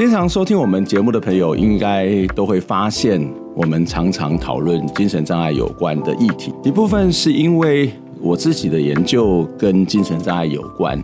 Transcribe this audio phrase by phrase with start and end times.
[0.00, 3.20] 经常收听我们节目的朋友，应该都会发现，
[3.54, 6.54] 我们常常讨论精神障碍有关的议题。
[6.64, 10.98] 一部分是因为我自己的研究跟精神障碍有关。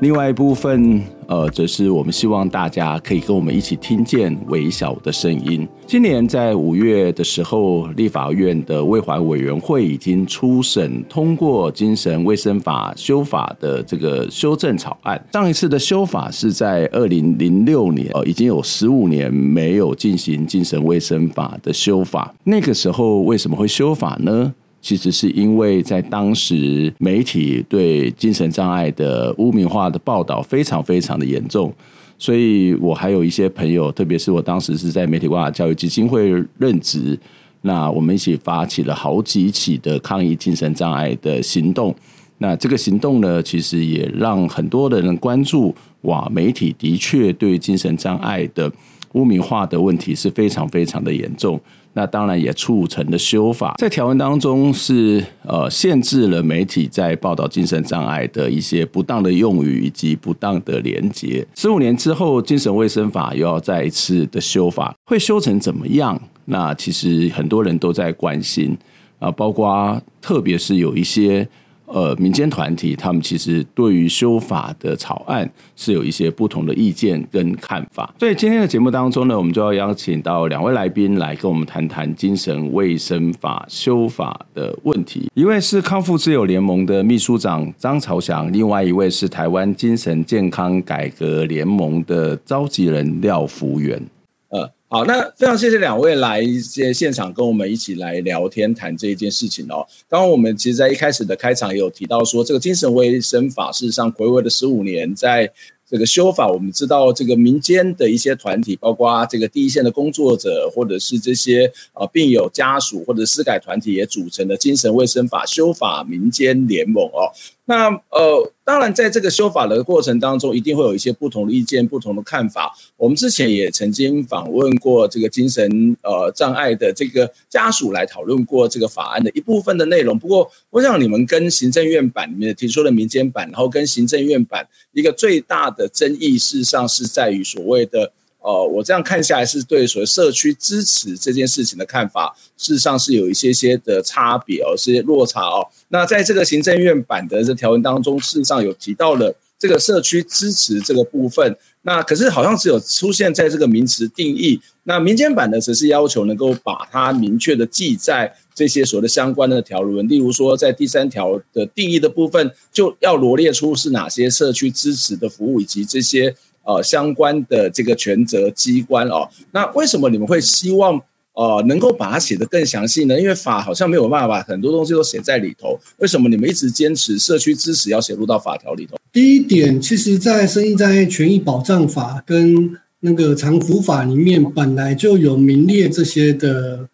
[0.00, 5.66] 另外一部分，呃，则是我们希望大家可以跟我们一起听见微小的声音。
[5.86, 15.18] 今年在五月的时候，立法院的卫环委员会已经初审通过精神卫生法修法的这个修正草案。
[15.32, 22.34] 上一次的修法是在二零零六年，呃，已经有十五年没有进行精神卫生法的修法。
[22.44, 24.52] 那个时候为什么会修法呢？
[24.82, 31.72] 其实是因为在当时媒体对精神障碍的污名化的报道非常非常的严重，
[32.18, 37.16] 所以我还有一些朋友，特别是我当时是在媒体文化教育基金会任职，
[37.62, 41.94] 那我们一起发起了好几起的抗议精神障碍的行动。
[42.38, 48.70] 那这个行动呢，其实也让很多的人关注，哇，媒体的确对精神障碍的
[49.12, 51.60] 污名化的问题是非常非常的严重。
[51.94, 61.46] 那当然也促成了修法，在条文当中是呃限制了媒体在报道精神障碍的一些不当的用语以及不当的连结。
[61.54, 66.20] 十五年之后，精神卫生法又要再一次的修法，会修成怎么样？
[66.46, 68.76] 那其实很多人都在关心
[69.18, 71.48] 啊，包括特别是有一些。
[71.92, 85.30] 呃，民间团体他们其实对于修法的草案是有一些不同的意见跟看法，所以今天的节目当中呢，我们就要邀请到两位来宾来跟我们谈谈精神卫生法修法的问题。
[85.34, 94.02] 一位是康复之友联盟的秘书长张朝祥，另外一位是台湾精神健康改革联盟的召集人廖福元。
[94.48, 94.70] 呃。
[94.92, 99.86] 好，那非常谢谢两位来一些现场跟我们一起来聊天谈这一件事情哦。
[100.06, 105.50] 刚刚我们其实，在一开始的开场也有提到说，这个精神卫生法事实上回违了十五年，在
[105.88, 117.32] 这个修法，我们知道这个民间的一些团体，包括这个第一线的工作者，或者是这些呃病友家属或者司改团体，也组成了精神卫生法修法民间联盟哦。
[117.64, 122.76] 那呃，当然，在这个修法的过程当中，一定会有一些不同的意见、不同的看法。
[122.96, 130.18] 我们之前也曾经访问过这个精神呃障碍的这个家属来讨论过这个法案的一部分的内容。
[130.18, 138.12] 不过，我想你们跟行政院版里面提出的民间版，然后跟行政院版一个最大的争议，事实上是在于所谓的。
[138.44, 145.64] 呃，我这样看下来是对所谓社区支持这件事情的看法，事实上是有一些些的差别哦，是落差哦。
[145.88, 154.60] 那在这个行政院版的这条文当中，事实上有提到了这个社区支持这个部分，那可是好像只有出现在这个名词定义。
[154.82, 166.34] 那民间版的则是要求能够把它明确的记在这些所谓的相关的条文，例如说在第三条的定义的部分，就要罗列出是哪些社区支持的服务以及这些。
[166.64, 170.94] 呃，相关的这个权责机关哦，那为什么你们会希望
[171.34, 173.20] 呃能够把它写得更详细呢？
[173.20, 178.96] 因为法好像没有办法很多东西都写在里头，为什么你们一直坚持社区支持要写入到法条里头？
[179.10, 186.88] 第一点，其实，在身心障碍权益保障法跟那个长服法里面本来就有名列这些的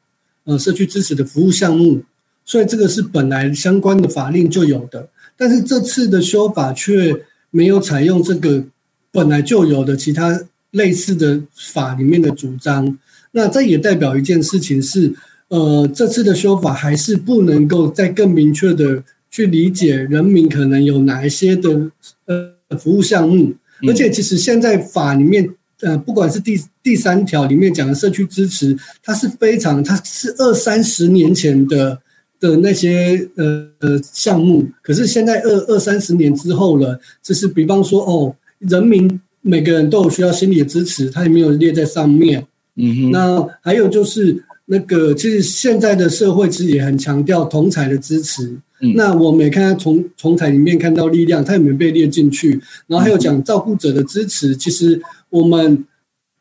[0.45, 2.00] 呃社区支持的服务项目，
[2.43, 7.15] 所以这个是本来相关的法令就有的，但是这次的修法却
[7.50, 8.65] 没有采用这个。
[9.10, 10.41] 本来就有的其他
[10.72, 12.99] 类似的法里面的主张，
[13.32, 15.14] 那这也代表一件事情是，
[15.49, 21.90] 呃，这次的修法还是不能够再更明确的去理解人民可能有哪一些的
[22.26, 23.55] 呃服务项目，
[23.87, 25.49] 而且其实现在法里面，
[25.81, 31.99] 呃，不管是第第三条里面讲的社区支持，它是非常，它是二三十年前的
[32.38, 38.37] 的那些呃呃项目，可是现在二二三十年之后了，就是比方说哦。
[38.58, 42.46] 人民每个人都有需要心理的支持，他也没有列在上面。
[42.76, 43.10] 嗯哼。
[43.10, 48.44] 那还有就是那个，其实现在的社会其实也很强调同才的支持。
[48.81, 48.93] 嗯。
[48.94, 52.60] 那我们也看到从同彩里面看到力量，它也没被列进去。
[52.87, 55.00] 然后还有讲照顾者的支持，其实
[55.31, 55.84] 我们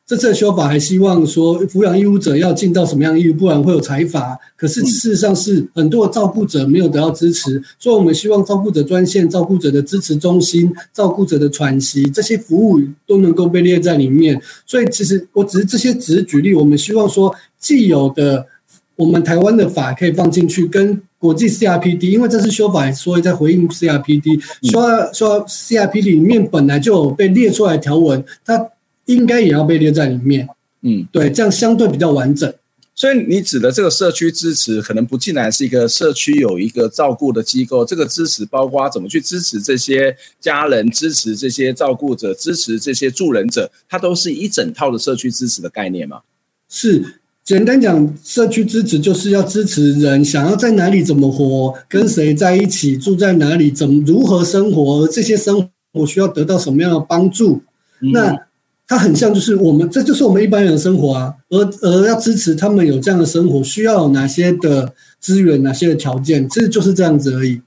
[0.07, 4.39] 这次的修法还希望说，抚养义务者要尽到什么样的义务，不然会有裁罚。
[4.55, 14.41] 可是事实上是很多的照顾者没有得到支持，所以我们希望照顾者专线、照顾者的支持中心、照顾者的喘息这些服务都能够被列在里面。
[14.65, 18.47] 所以其实我只是这些只是举例，我们希望说既有的
[18.95, 28.69] 我们台湾的法可以放进去，跟国际 CRPD，因为这次修法所以在回应 CRPD，说说 CRPD 里面本来就有被列出来的条文，它。
[29.07, 30.47] 应该也要被列在里面，
[30.83, 32.53] 嗯，对，这样相对比较完整。
[32.93, 46.21] 所以你指的这个社区支持，可能不尽然是一个社区有一个照顾的机构，这个支持包括怎么去支持这些家人，支持这些照顾者，支持这些助人者，它都是一整套的社区支持的概念吗？
[46.67, 57.61] 是，简单讲，社区支持就是要支持人想要在哪里怎么活，跟谁在一起，住在哪里，怎么如何生活，这些生活需要得到什么样的帮助，
[58.01, 58.46] 嗯、那。
[58.87, 61.33] 它很像，就是我们，这就是我们一般人的生活啊。
[61.49, 67.61] 而而要支持他们有这样的生活，需要哪些的资源，哪些的条件，这就是这样子而已。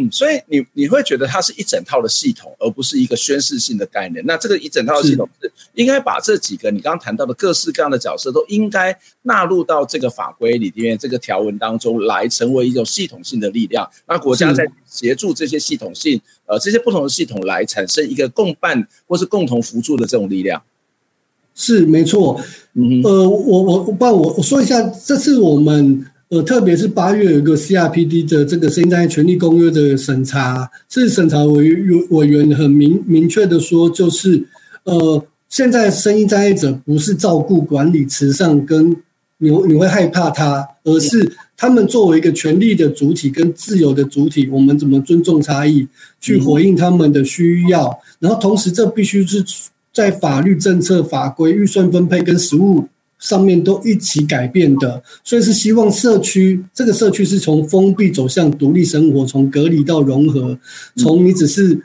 [0.00, 4.24] 嗯，所以你你会觉得它是一整套的系统，而不是一个宣示性的概念。
[4.24, 13.84] 那这个一整套的系统是应该把这几个你刚刚谈到的各式各样的角色都应该纳入到这个法规里面，这个条文当中来，成为一种系统性的力量。
[14.06, 20.62] 那国家在协助这些系统性，呃，这些不同的系统来产生一个共办或是共同辅助的这种力量。
[21.54, 22.40] 是没错。
[22.74, 26.06] 嗯，呃，我我我帮我我说一下，这次我们。
[26.30, 34.44] 呃，特别是八月有一个 CRPD 的这个声音障碍权利公约的审查，是审查委员委员很明明确的说，就是
[34.84, 38.90] 呃，现在声音障碍者不是照顾、管理、慈善跟
[39.38, 45.88] 你你会害怕他，而是他们作为一个权利的主体跟自由的主体，我们怎么尊重差异，
[46.20, 49.42] 去回应他们的需要，然后同时这必须是
[49.94, 52.86] 在法律政策、法规、预算分配跟实务。
[53.18, 60.56] 上面都一起改变的，所以是希望社区这个社区是从封闭走向独立生活，从隔离到融合，
[60.96, 61.80] 从你只是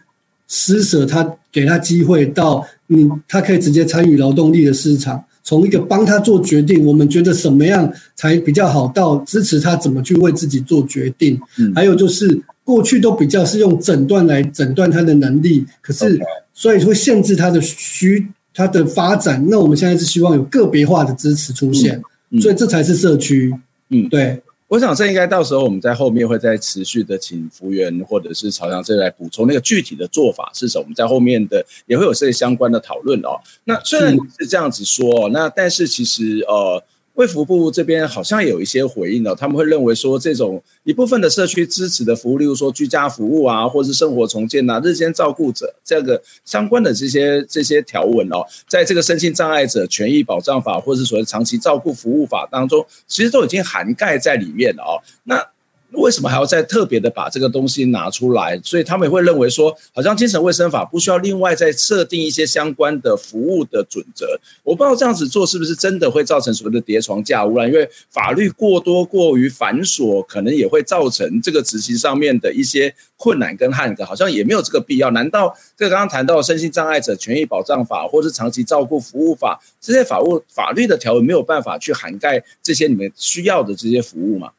[0.48, 11.40] 施舍他给他机会到你他可以直接参与劳动力的市场，从一个帮他做决定，我们觉得什么样才比较好，到支持他怎么去为自己做决定。
[11.74, 16.20] 还有就是过去都比较是用诊断来诊断他的能力，可是
[16.54, 18.28] 所以会限制他的需。
[18.54, 21.98] 它的发展，那我们现在是希望有个别化的支持出现，
[22.30, 23.54] 嗯嗯、所以这才是社区。
[23.90, 33.40] 嗯，对，我想这应该到时候我们在后面会再持续的请服务员或者是朝阳这来补充那个具体的做法是什么，我们在后面的也会有这些相关的讨论哦。
[33.64, 36.84] 那虽然是这样子说，那但是其实呃。
[37.14, 54.98] 卫福部这边好像有一些回应了，他们会认为说，这种一部分的社区支持的服务，例如说居家服务啊，或是生活重建呐、日间照顾者这个相关的这些这些条文哦，在这个身心障碍者权益保障法，或是所谓长期照顾服务法当中，其实都已经涵盖在里面了哦。
[55.24, 55.53] 那
[55.94, 58.60] 为什么还要再特别的把这个东西拿出来？
[58.64, 64.26] 所以他们也会认为说，好像精神卫生法不需要另外再设定一些相关的服务的准则。
[64.64, 67.68] 我不知道这样子做是不是真的会造成所谓的叠床架屋了？
[67.68, 75.12] 因为法律过多过于繁琐，可能也会造成这个执行上面的一些困难跟汉格，好像也没有这个必要。
[75.12, 84.52] 难道这个刚刚谈到身心障碍者权益保障法，或是长期照顾服务法这些法务法律的条文没有办法去涵盖这些你们需要的这些服务吗？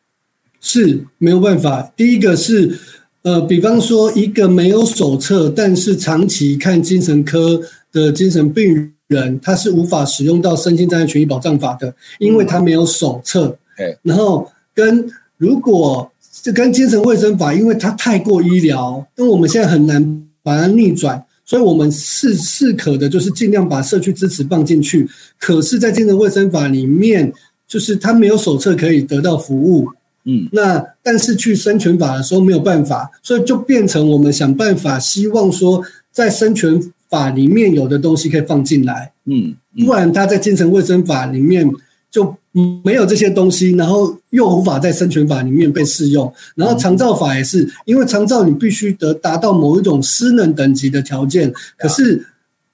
[0.64, 1.92] 是没有办法。
[1.94, 2.78] 第一个是，
[3.20, 7.60] 呃，比方说一个没有手册，但是长期看精神科
[7.92, 13.56] 的精神病人，他是无法使用到身心障碍权益保障法的，因为他没有手册。
[13.76, 15.06] 嗯、然后跟
[15.36, 16.10] 如果
[16.42, 25.06] 这跟精神卫生法，因为它太过医疗，那我们现在很难把它逆转，所以我们是适可的，就是尽量把社区支持放进去。
[25.38, 27.30] 可是，在精神卫生法里面，
[27.68, 29.88] 就是他没有手册可以得到服务。
[30.26, 39.54] 嗯，那但是去生权法的时候没有办法，所以就变成我们想办法，希望说在生权法里面有的东西可以放进来，嗯，
[39.84, 41.70] 不然他在精神卫生法里面
[42.10, 42.34] 就
[42.84, 52.26] 没有这些东西，然后又无法在生权法里面被适用，然后长照法也是，因为长照你必须得达到某一种失能等级的条件，可是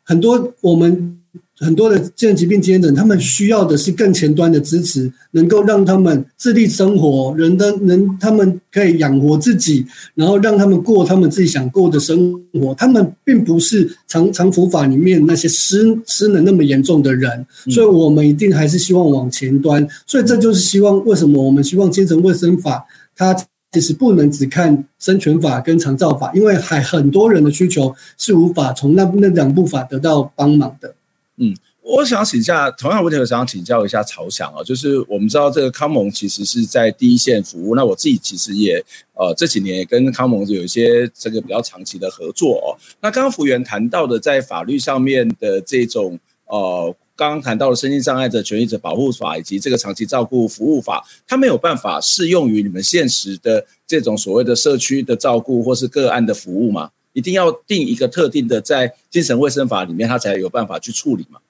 [0.02, 1.16] 很多我们。
[1.60, 12.74] 很多的精神疾病经验者，他们需要的是更前端的支持，能够让他们自立生活，人的能他们可以养活自己，然后让他们过他们自己想过的生活。
[12.74, 19.86] 他们并不是长长服法里面那些失失能那么严重的人，所以我们一定还是希望往前端。
[20.06, 22.82] 所以这就是希望为什么我们希望精神卫生法
[23.14, 23.36] 它
[23.72, 30.94] 其实不能只看生权法跟长照法，因为还很多人的需求是无法从那那两部法得到帮忙的。
[31.42, 38.76] 嗯，我想请教，同样问题我想请教一下曹翔啊，就是我们知道这个康盟其实是在第一线服务，那我自己其实也
[39.14, 42.76] 呃这几年也跟康盟有一些这个比较长期的合作哦。
[43.00, 56.90] 那刚刚福源谈到的在法律上面的这种呃，刚刚谈到的身心障碍者权益者保护法以及这个长期照顾服务法，它没有办法适用于你们现实的这种所谓的社区的照顾或是个案的服务吗？
[57.12, 61.40] 一定要定一个特定的在精神卫生法里面，他才有办法去处理嘛？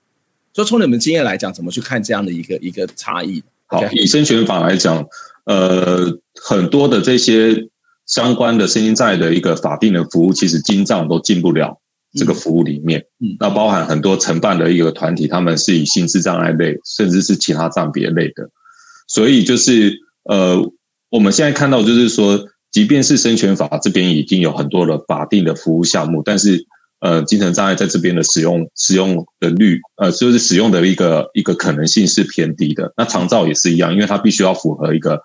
[0.52, 3.42] 所以从你们经验来讲，怎么去看这样的一个一个差异？
[3.66, 5.06] 好，以生权法来讲，
[5.44, 7.68] 呃，很多的这些
[8.06, 11.80] 相关的身心障碍的一个法定的服务，其实精障都进不了
[12.14, 13.06] 这个服务里面。
[13.20, 18.50] 嗯，那包含很多承办的一个团体，他们是以心智障碍类，甚至是其他障别类的。
[19.06, 20.60] 所以就是呃，
[21.10, 26.66] 我们现在看到就是说，即便是生权法这边已经有很多的法定的服务项目，但是。
[27.02, 32.92] 呃，精神障碍在这边的使用使用的率，呃，就是使用的一个一个可能性是偏低的。
[32.94, 35.18] 那长照也是一样，因为它必须要符合一个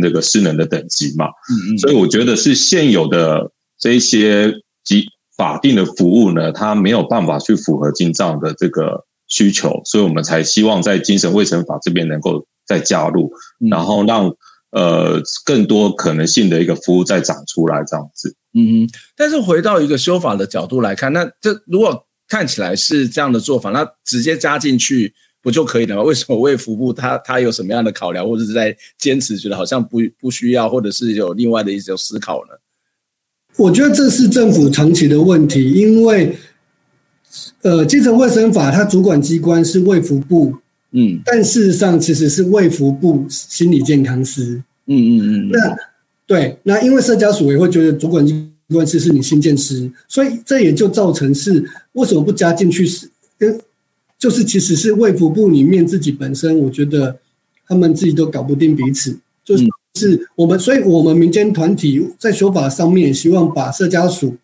[0.00, 1.26] 那个失能的等级嘛。
[1.26, 1.78] 嗯嗯。
[1.78, 5.06] 所以我觉得是现有的这一些及
[5.36, 13.30] 法定的服务呢，它没有办法去符合精障的这个需求，所以我们才希望在精神卫生法这边能够再加入，
[13.70, 14.28] 然后让
[14.72, 18.34] 呃更多可能性的一个服务再长出来，这样子。
[18.54, 18.86] 嗯，
[19.16, 26.02] 但是回到一个修法的角度来看，那这如果看起来是这样的做法，那直接加进去不就可以了吗？
[26.02, 32.54] 为什么卫福部他他有什么样的考量，或者是在坚持觉得好像不不需要，或者是有另外的一种思考呢？
[33.56, 36.36] 我觉得这是政府长期的问题，因为
[37.62, 40.56] 呃，精神卫生法它主管机关是卫福部，
[40.92, 45.76] 嗯，但事实上其实是卫福部心理健康师，嗯嗯嗯，那。
[46.24, 53.06] 对，那因为社家属也会觉得主管机关是是你新建师，所以这也就造成是为什么不加进去是
[53.36, 53.60] 跟
[54.18, 57.18] 就是其实是卫福部里面自己本身，我觉得
[57.66, 64.34] 他们自己都搞不定彼此，就是是我们，所以我们民间团体在修法上面也希望把社家属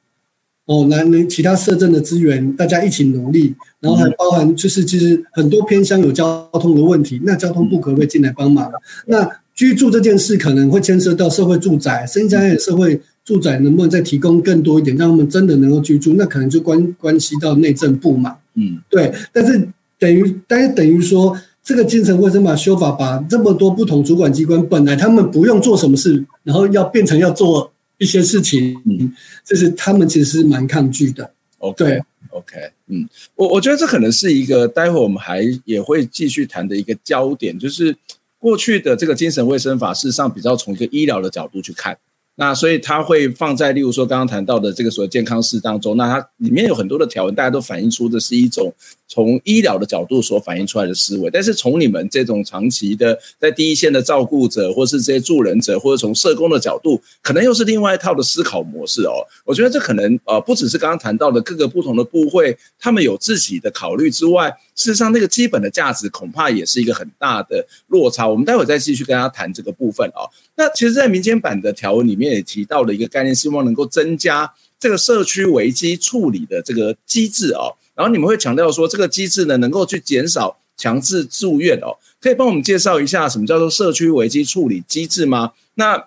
[0.69, 8.71] 哦，来其他社政的资源大家一起努力，然后还包含就是其实很多偏乡有交通的问题，那交通部可不可以进来帮忙？
[9.07, 16.13] 那居住这件事可能会牵涉到社会住宅，身心障碍社会住宅能不能再提供更多一点，让他们真的能够居住？
[16.19, 18.37] 那可能就关关系到内政部嘛。
[18.55, 19.11] 嗯，对。
[19.33, 19.67] 但是
[19.99, 21.35] 等于，但是等于说，
[21.65, 29.13] 这个精神卫生法修法，把这么多不同主管机关本来他们不用做什么事，然后要变成要做一些事情，嗯，
[29.45, 31.31] 就是他们其实是蛮抗拒的。
[31.59, 37.95] OK，对，OK，嗯，我我觉得这可能是一个待会我们还也会继续谈的一个焦点，就是。
[38.41, 41.99] 过去的这个精神卫生法，事实上比较从一个医疗的角度去看。
[42.37, 48.73] 那所以它会放在，例如说刚刚谈到的这个所谓健康室当中，那它里面有很多的条文，大家都反映出的是一种
[49.09, 51.31] 从医疗的角度所反映出来的思维。
[51.31, 59.25] 但是从你们这种长期的在第一线的照顾者，或是这些助人者，或者从社工的角度，可能又是另外一套的思考模式哦。
[59.45, 68.29] 我觉得这可能呃不只是刚刚谈到的各个不同的部会，他们有自己的考虑之外，事实上那个基本的价值恐怕也是一个很大的落差。
[68.29, 70.29] 我们待会再继续跟大家谈这个部分哦。
[70.55, 77.75] 那其实，在民间版的条文里面也提到了一个概念，希望能够增加这个社区危机处理的这个机制哦。
[77.99, 81.99] 然后你们会强调说，这个机制呢，能够去减少强制住院哦。
[82.21, 85.53] 可以帮我们介绍一下什么叫做社区危机处理机制吗？
[85.75, 86.07] 那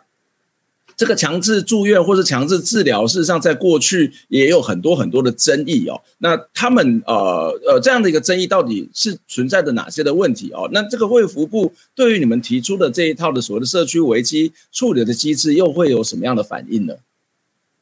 [0.95, 5.99] 这个强制住院或是强制治疗，事实上在过去也有很多很多的争议哦。
[6.19, 10.69] 那他们呃呃这样的一个争议，到底是存在的哪些的问题哦？
[10.71, 16.93] 那这个卫福部对于你们提出的这一套的所谓的社区危机处理的机制，又会有什么样的反应呢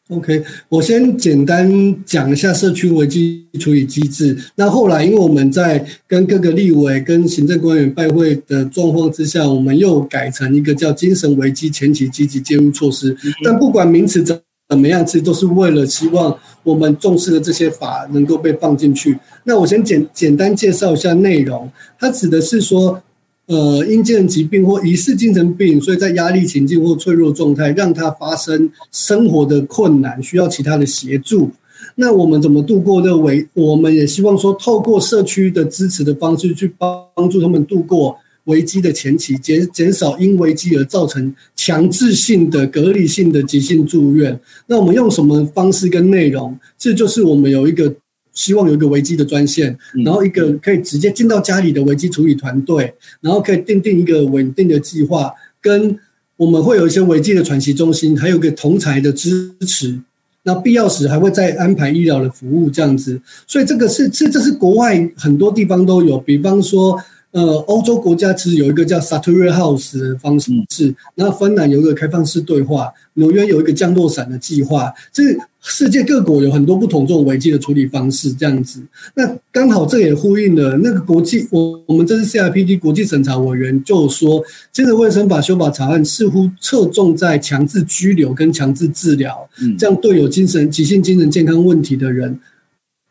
[0.10, 4.36] ？OK，我先简单讲一下社区危机处理机制。
[4.56, 13.16] 那后来，因为我们在跟各个立委、跟行政官员拜会的状况之下，我们又改成一个叫精神危机前期积极介入措施。
[13.46, 19.16] 但不管名词怎怎么样，其实都是为了希望我们重视的这些法能够被放进去。
[19.44, 23.02] 那我先简简单介绍一下内容，它指的是说。
[23.50, 31.50] 呃，因精神疾病或疑似精神病，所以在压力情境或脆弱状态，让他发生生活的困难，需要其他的协助。
[31.96, 33.48] 那我们怎么度过这个危？
[33.56, 44.40] 我们也希望说，透过社区的支持的方式，去帮助他们度过危机的前期，减减少因危机而造成强制性的、隔离性的急性住院。
[44.68, 46.56] 那我们用什么方式跟内容？
[46.78, 47.92] 这就是我们有一个。
[48.40, 56.00] 希望有一个危机的专线，然后一个可以直接进到家里的危机处理团队，然后可以定定一个稳定的计划，跟
[56.38, 60.00] 我们会有一些危机的喘息中心，还有一个同才的支持，
[60.44, 63.20] 那必要时还会再安排医疗的服务这样子。
[63.46, 66.98] 所以这个是这这是国外很多地方都有，比方说。
[67.32, 75.24] 呃，欧洲国家其实有一个叫 s a t u r i House 的方式，是，那芬兰有一个开放式对话，纽约有一个降落伞的计划，这
[75.62, 78.82] 世界各国有很多不同这种危机的处理方式，这样子。
[79.14, 92.40] 那刚好这也呼应了那个国际，我我们这是 CRPD 国际审查委员就说，精神卫生法修法草案似乎侧重在强制拘留跟强制治疗，这样对有精神急性精神健康问题的人，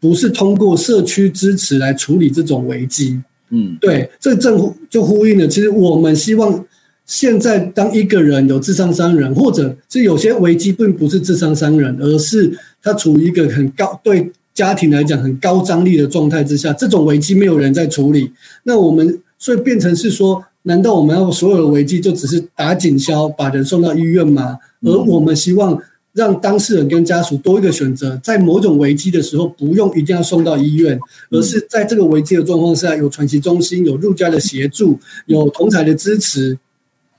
[0.01, 3.23] 不是通过社区支持来处理这种危机。
[3.51, 5.49] 嗯，对，这正就呼应了。
[5.49, 6.65] 其实我们希望
[7.07, 12.53] 现在当一个人有智商伤人，或者是有些危机并不是智商伤人，而是
[12.83, 18.31] 他处于一个很高对家庭来讲很高张力的状态之下，这种危机没有人在处理。
[18.65, 24.59] 那我们所以变成是说，难道我们要所有的危机就只是打警消，把人送到医院吗？
[24.83, 25.81] 而我们希望。
[26.19, 30.99] 让当事人跟家属多一个选择，在某种危机的时候，不用一定要送到医院，
[31.31, 36.59] 而是在这个危机的状况下，有喘息中心、有入家的协助、有同才的支持，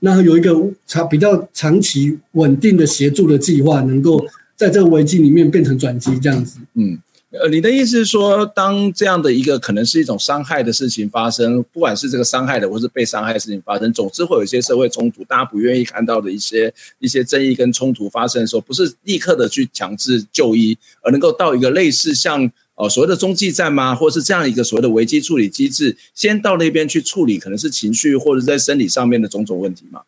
[0.00, 0.54] 那有一个
[0.86, 4.22] 长比较长期稳定的协助的计划，能够
[4.54, 6.58] 在这个危机里面变成转机，这样子。
[6.74, 6.98] 嗯。
[7.32, 23.94] 呃，你的意思是说，当这样的一个可能是一种伤害的事情发生，不管是这个伤害的，或是被伤害的事情发生，总之会有一些社会冲突，大家不愿意看到的一些一些争议跟冲突发生的时候，不是立刻的去强制就医，而能够到一个类似像呃所谓的中继站吗？
[23.94, 30.00] 或是这样一个所谓的危机处理机制，先到那边去处理，可能是情绪或者在生理上面的种种问题吗？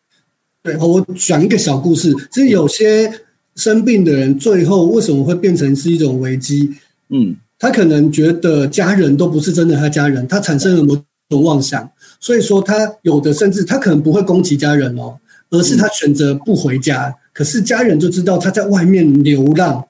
[0.61, 3.21] 对，我讲一个小故事，就是有些
[3.55, 6.73] 生病的人，最后为什么会变成是一种危机？
[7.13, 10.95] 嗯，他可能觉得家人都不是真的他家人，他产生了某
[11.29, 11.89] 种妄想，
[12.19, 15.17] 所以说他有的甚至他可能不会攻击家人哦，
[15.51, 19.87] 而是他选择不回家，可是家人就知道他在外面流浪，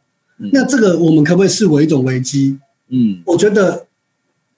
[0.51, 2.59] 那这个我们可不可以视为一种危机？
[2.89, 3.87] 嗯，我觉得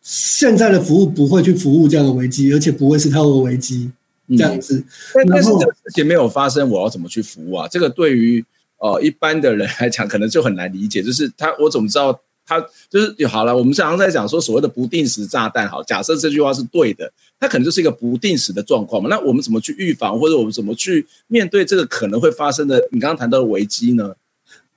[0.01, 3.91] 现在的服务不会去服务这样的危机，而且不会是他的危机
[4.29, 4.83] 这样子。
[5.29, 7.67] 但是这个事情没有发生，我要怎么去服务啊？
[7.67, 8.43] 这个对于
[8.79, 12.19] 呃一般的人来讲，可能就很难理解，就是他我怎么知道？
[12.45, 19.09] 他就是好了，我们常常在讲说所谓的不定时炸弹，好，假设这句话是对的，它可能就是一个不定时的状况嘛。
[19.09, 24.13] 那我们怎么去预防，或者我们怎么去面对这个可能会发生的你刚刚谈到的危机呢？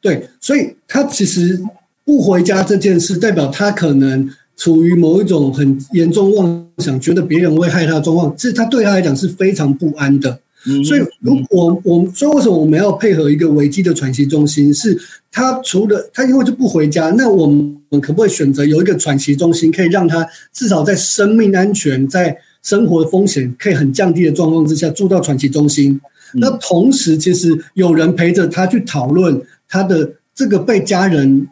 [0.00, 1.60] 对，所以他其实
[2.04, 10.40] 不回家这件事，代表他可能处于某一种很严重妄想，觉得别人会害他的状况，是他对他来讲是非常不安的。
[10.84, 14.72] 所以，如果我们所以为什么我们要配合一个危机的喘息中心？
[14.74, 14.98] 是
[15.30, 26.00] 他除了他因为就不回家，那我们可不可以选择有一个喘息中心，可以让他至少在生命安全、在生活风险可以很降低的状况之下住到喘息中心？
[26.34, 31.48] 那同时，其实有人陪着他去讨论他的这个被家人，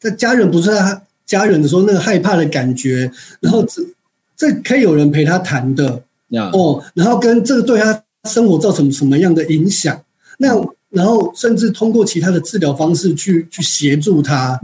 [0.00, 3.82] 在家人不是他家人的时候那个害怕的感觉，然后这
[4.36, 6.02] 这可以有人陪他谈的
[6.52, 8.02] 哦，然后跟这个对他。
[8.28, 10.00] 生活造成什么样的影响？
[10.38, 10.54] 那
[10.90, 14.58] 然后甚至通过其他的治疗方式去去协助他，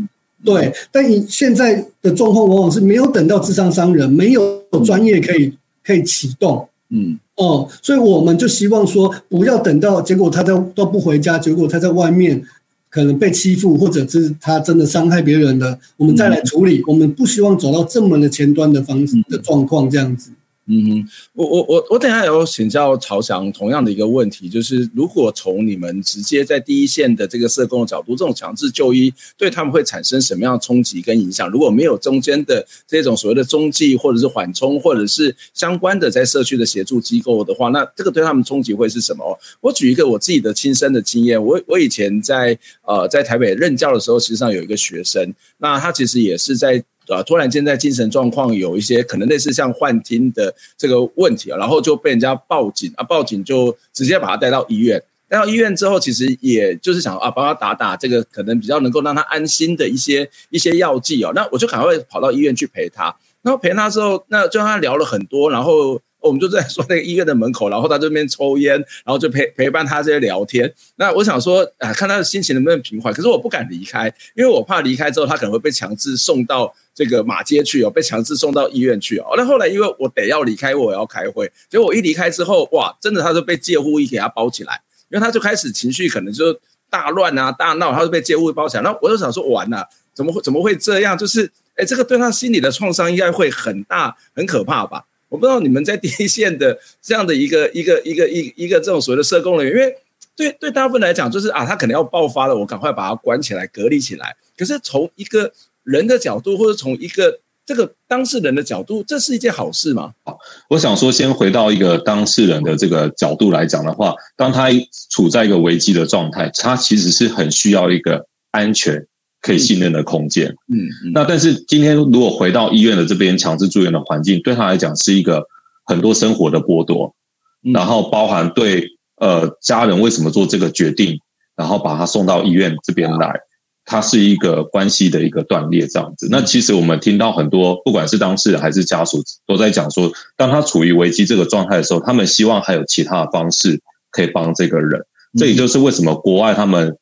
[0.44, 0.72] 对。
[0.92, 5.52] 但你现在的状况往往是没有等到智商伤人，没有专业可以
[5.84, 12.40] 可以启动，嗯哦，所以我们就希望说，不要等到结果他在都不回家，结果他在外面
[12.88, 16.80] 可能被欺负，或者是他真的伤害别人了，我们再来处理。
[16.86, 20.30] 我们不希望走到这么的前端的方式的状况这样子。
[20.66, 31.50] 嗯哼，我我我我等下有请教朝翔同样的一个问题，就是如果从你们直接在第一线的这个社工的角度，这种强制就医对他们会产生什么样的冲击跟影响？
[31.50, 39.38] 如果没有中间的这种所谓的中继或者是缓冲，或者是相关的在社区的协助机构的话，那这个对他们冲击会是什么？
[39.60, 46.82] 我举一个我自己的亲身的经验，我我以前在呃在台北任教的时候，实际上有一个学生，那他其实也是在。
[47.08, 55.02] 啊，突然间在精神状况有一些可能类似像幻听的这个问题啊，然后就被人家报警啊，报警就直接把他带到医院。
[55.28, 61.32] 带到医院之后，其实也就是想啊，帮他打打这个可能比较能够让他安心的一些一些药剂哦。
[61.34, 66.00] 那我就赶快跑到医院去陪他，然后陪他之后，那就跟他聊了很多，然后。
[66.24, 68.72] 我们就在说那个医院的门口，然后他这边抽烟，
[69.04, 70.72] 然后就陪陪伴他这些聊天。
[70.96, 73.12] 那我想说，啊，看他的心情能不能平缓。
[73.12, 79.34] 可是我不敢离开，因为我怕离开之后，他可能会被强制送到这个马街去哦，被强制送到医院去哦。
[79.36, 86.58] 那后来因为我得要离开，我要开会，结果我一离开之后，哇，真的他就被戒护衣给他包起来，因为他就开始情绪可能就
[86.88, 88.82] 大乱啊、大闹，他就被戒护衣包起来。
[88.82, 91.18] 那我就想说，完了，怎么会怎么会这样？
[91.18, 95.04] 就是，哎，这个对他心理的创伤应该会很大、很可怕吧？
[95.28, 99.96] 我不知道你们在第一线的这样的一个 一个一个一一个这种所谓的社工人员，因为
[100.36, 104.34] 对对，大部分来讲就是啊，他可能要爆发了，我赶快把他关起来、隔离起来。
[104.56, 110.12] 可是从一个人的角度，或者从一个这个当事人的角度，这是一件好事吗？
[110.24, 114.68] 好，我想说，先回到一个当事人的这个角度来讲的话，当他
[115.10, 119.06] 处在一个危机的状态，他其实是很需要一个安全、
[119.44, 120.48] 可以信任的空间。
[120.72, 125.44] 嗯，嗯，那但是今天如果回到医院的这边强制住院的环境，对他来讲是一个
[125.84, 127.14] 很多生活的剥夺，
[127.60, 131.20] 然后包含对呃家人为什么做这个决定，
[131.54, 133.38] 然后把他送到医院这边来。
[133.86, 136.26] 它是一个关系的一个断裂，这样子。
[136.30, 143.78] 那其实我们听到很多，不管是当事人还是家属，都在讲说，当他处于危机这个状态的时候，他们希望还有其他的方式
[144.10, 145.04] 可以帮这个人。
[145.38, 146.96] 这也就是为什么国外他们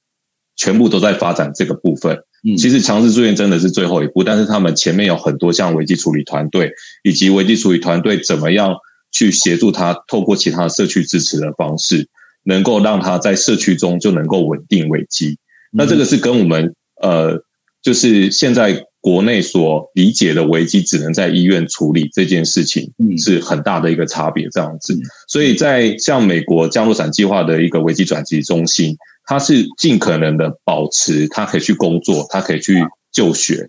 [0.57, 2.19] 全部都在发展这个部分。
[2.57, 6.73] 其实强制住院真的是最后一步，但是他们前面有很多像危机处理团队，
[7.05, 8.75] 以及危机处理团队怎么样
[9.13, 12.09] 去协助他，透过其他社区支持的方式，
[12.45, 15.39] 能够让他在社区中就能够稳定危机。
[15.71, 17.41] 那这个是跟我们呃，
[17.81, 24.49] 就是现在国内所理解的危机只能在医院处理这件事情，是很大的一个差别。
[24.51, 33.69] 这样子，所以在像美国降落伞计划的一个危机转机中心，它是尽可能的保持，他可以去工作，他可以去就学。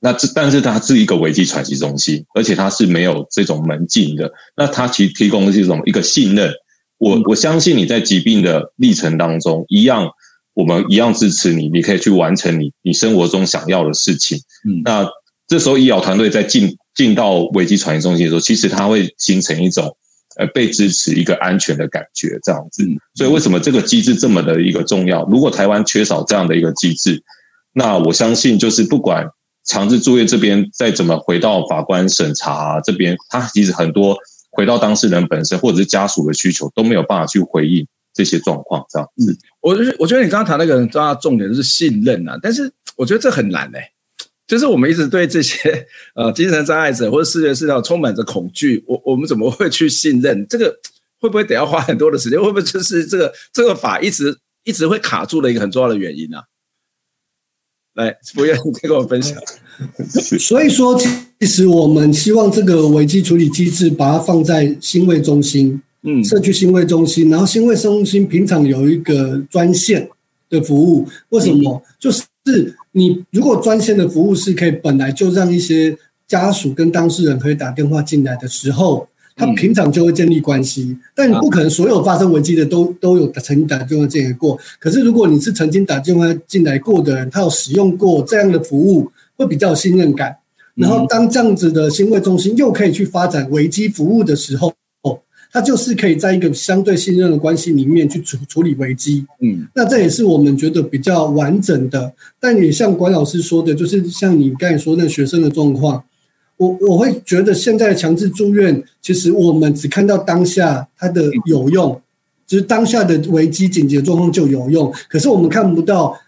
[0.00, 4.30] 那这但是它是一个危机喘息中心，而且它是没有这种门禁的。
[4.56, 6.52] 那它其实提供的是一种一个信任。
[6.98, 10.10] 我我相信你在疾病的历程当中一样。
[10.56, 14.38] 我们一样支持你，你可以去完成你你生活中想要的事情。
[14.64, 15.04] 嗯，那
[15.48, 19.96] 这时候医疗团队在进进到危机传译中心的时候，其实它会形成一种
[20.36, 22.84] 呃被支持、一个安全的感觉，这样子。
[23.14, 25.24] 所以为什么这个机制这么的一个重要？
[25.26, 27.22] 如果台湾缺少这样的一个机制，
[27.72, 29.26] 那我相信就是不管
[29.64, 34.16] 强制住院这边再怎么回到法官审查这边，他其实很多
[34.50, 37.86] 回到当事人本身或者是家属的需求都没有办法去回应。
[38.16, 43.90] 这些状况这样子，我觉得我觉得你刚刚谈那个很重要的重点就是信任啊，但是我觉得这很难嘞、欸，
[44.46, 50.46] 就是我们一直对这些 呃精神障碍者或者视觉失调充满着恐惧，我我们怎么会去信任？
[50.48, 50.74] 这个
[51.20, 52.38] 会不会得要花很多的时间？
[52.40, 56.44] 会不会就是这个这个法一直一直会卡住的一个很重要的原因呢、啊？
[57.94, 59.38] 来，福原，你再跟我分享。
[60.38, 60.98] 所以说，
[61.40, 65.80] 其实我们希望这个危机处理机制把它放在心卫中心。
[66.02, 70.06] 嗯，社区心卫中心，然后心卫中心平常有一个专线
[70.50, 71.82] 的服务，为什么？
[71.98, 72.22] 就是
[72.92, 75.96] 你如果专线的服务是可以本来就让一些
[76.28, 80.96] 家属跟当事人可以打电话进来的时候，他平常就会建立关系。
[81.14, 84.58] 但你不可能所有发生危机的都都有曾经打电话进来过。
[84.78, 90.36] 可是如果你是曾经打电话进来过的人，他有使用过这样的服务，会比较有信任感。
[90.74, 94.72] 然后当这样子的新卫中心又可以去发展危机服务的时候。
[95.54, 102.12] 它就是可以在一个相对信任的关系里面去处处理危机，嗯，那这也是我们觉得比较完整的。
[102.40, 106.02] 但也像管老师说的，就是像你刚才说那学生的状况，
[106.56, 112.02] 我我会觉得现在强制住院，其实我们只看到当下它的有用，
[112.48, 116.18] 就是当下的危机紧急状况就有用，可是我们看不到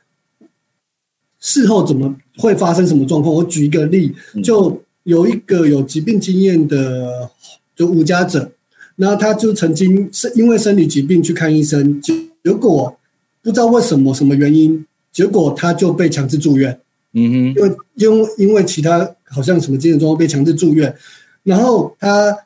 [1.40, 3.34] 事后怎么会发生什么状况。
[3.34, 7.28] 我举一个例，就有一个有疾病经验的
[7.74, 8.52] 就无家者。
[8.96, 12.96] 然后他就曾经是因为生理疾病去看医生，结果
[13.42, 16.80] 不知道为什么什么原因，结果他就被强制住院。
[17.12, 20.94] 嗯哼，因为因为因为其他好像什么精神状况被强制住院，
[21.42, 22.36] 然后他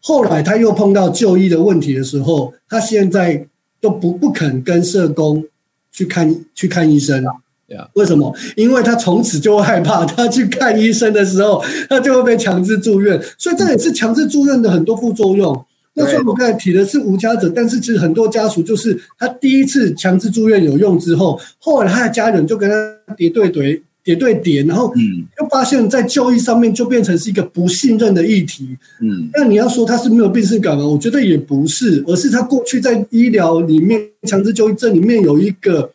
[0.00, 3.46] 后来他又碰到就医的问题的时候，他现在
[3.80, 5.44] 都不不肯跟社工
[5.92, 7.24] 去看去看医生。
[7.68, 8.32] 对啊，为什么？
[8.56, 13.20] 因为他从此就会害怕，他去看医生的时候，他就会被强制住院。
[13.36, 15.64] 所以这也是强制住院的很多副作用。
[15.98, 28.76] 那虽然我刚才提的是无家者，但是其实很多家属就是他第一次强制住院有用之后，后来他的家人就跟他叠对叠叠对叠，然后嗯，又发现，在就医上面就变成是一个不信任的议题。
[29.00, 30.86] 嗯，那你要说他是没有病识感吗？
[30.86, 35.90] 我觉得也不是，而是他过去在医疗里面强制就医这里面有一个，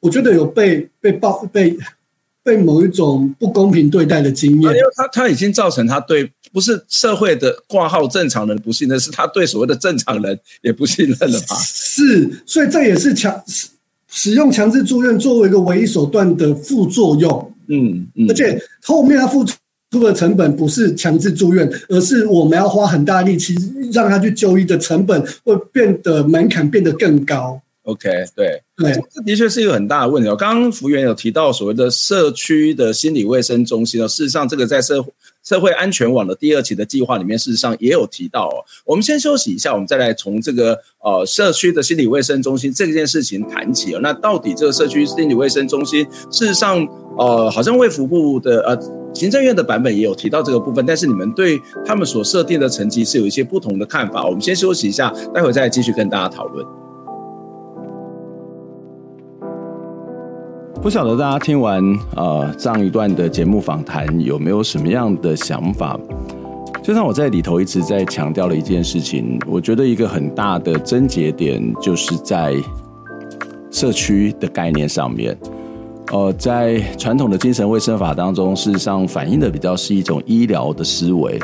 [0.00, 1.78] 我觉得有被被报被。
[2.44, 11.56] 被某一种不公平对待的经验，因为他他已经造成他对不是社会的挂号正常人不信任，是他对所谓的正常人也不信任了吧？
[11.64, 13.42] 是，所以这也是强
[14.08, 17.52] 使用强制住院作为一个唯一手段的副作用。
[17.68, 19.54] 嗯，嗯，而且后面他付出
[20.04, 23.56] 的成本不是强制住院，而是我们要花很大力气
[23.90, 27.58] 让他去就医的成本会变得门槛变得更高。
[27.84, 30.34] OK，对，对，这的确是一个很大的问题哦。
[30.34, 35.04] 刚刚福原有提到所谓的社区的心理卫生中心哦，事实上这个在社
[35.42, 38.64] 社会安全网的第二期的计划里面，事实上也有提到哦。
[38.86, 44.00] 我们先休息一下，我们再来从这个呃社区的心理卫生中心这件事情谈起哦。
[44.02, 48.78] 那到底这个社区心理卫生中心，事实上呃好像卫福部的呃
[49.12, 54.24] 行政院的版本也有提到这个部分，但是你们对他们所设定的层级是有一些不同的看法。
[54.24, 56.66] 我们先休息一下，待会再继续跟大家讨论。
[60.84, 61.82] 不晓得大家听完
[62.14, 65.98] 呃这样一段的节目访谈有没有什么样的想法？
[66.82, 72.54] 就像我在里头一直在强调的一件事情，我觉得一个很大的症结点就是在
[73.70, 75.34] 社区的概念上面。
[76.12, 81.40] 呃，在传统的精神卫生法当中，事实上反映的比较是一种医疗的思维。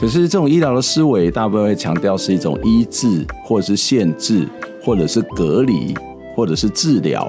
[0.00, 4.48] 可是这种医疗的思维，大部分会强调是一种医治，或者是限制，
[4.82, 5.94] 或者是隔离，
[6.34, 7.28] 或者是治疗。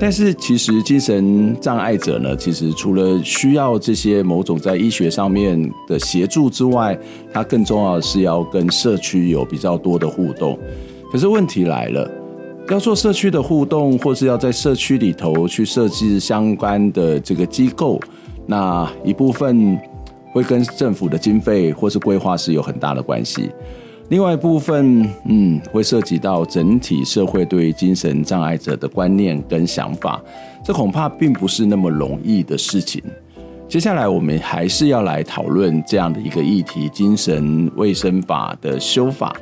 [0.00, 6.96] 但是，其实精神障碍者呢，其实除了需要这些某种在医学上面的协助之外，
[7.32, 10.56] 他更重要的是要跟社区有比较多的互动。
[11.10, 12.08] 可是问题来了，
[12.70, 18.00] 要做社区的互动，或是要在社区里头去设置相关的这个机构，
[18.46, 19.76] 那一部分
[20.32, 23.50] 会跟政府的经费或是规划是有很大的关系。
[24.08, 30.18] 另外一部分，嗯，会涉及到整体社会对于精神障碍者的观念跟想法，
[30.64, 33.02] 这恐怕并不是那么容易的事情。
[33.68, 39.36] 接下来，我们还是要来讨论这样的一个议题：精神卫生法的修法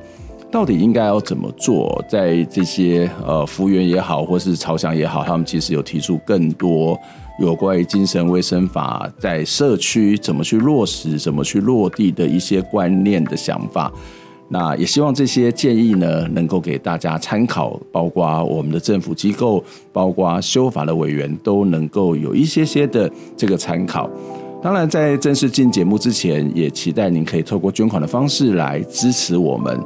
[0.50, 2.04] 到底应该要怎么做？
[2.08, 6.98] 在这些呃，福原也好，或是朝向也好，他们其实有提出更多
[7.40, 13.92] 有关于精神卫生法在社区怎么去落实、怎么去落地的一些观念的想法。
[14.48, 24.08] 那也希望这些建议呢，能够给大家参考，包括我们的政府机构，包括修法的委员，都能够有一些些的这个参考。
[24.62, 29.78] 当然，在正式进节目之前，也期待您可以透过捐款的方式来支持我们。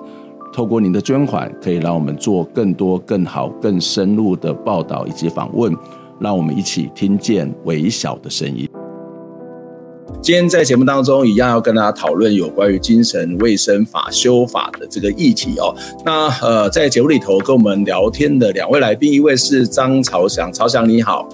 [0.53, 5.75] 透过您的捐款，可以让我们做更多、更好、更深入的报道以及访问，
[6.19, 8.69] 让我们一起听见微小的声音。
[10.23, 15.75] 今天在节目当中，一样要跟大家讨论有关于精神卫生法修法的这个议题哦。
[16.05, 21.27] 那呃，在节目里头跟我们聊天的两位来宾，一位是张朝祥，朝祥你好。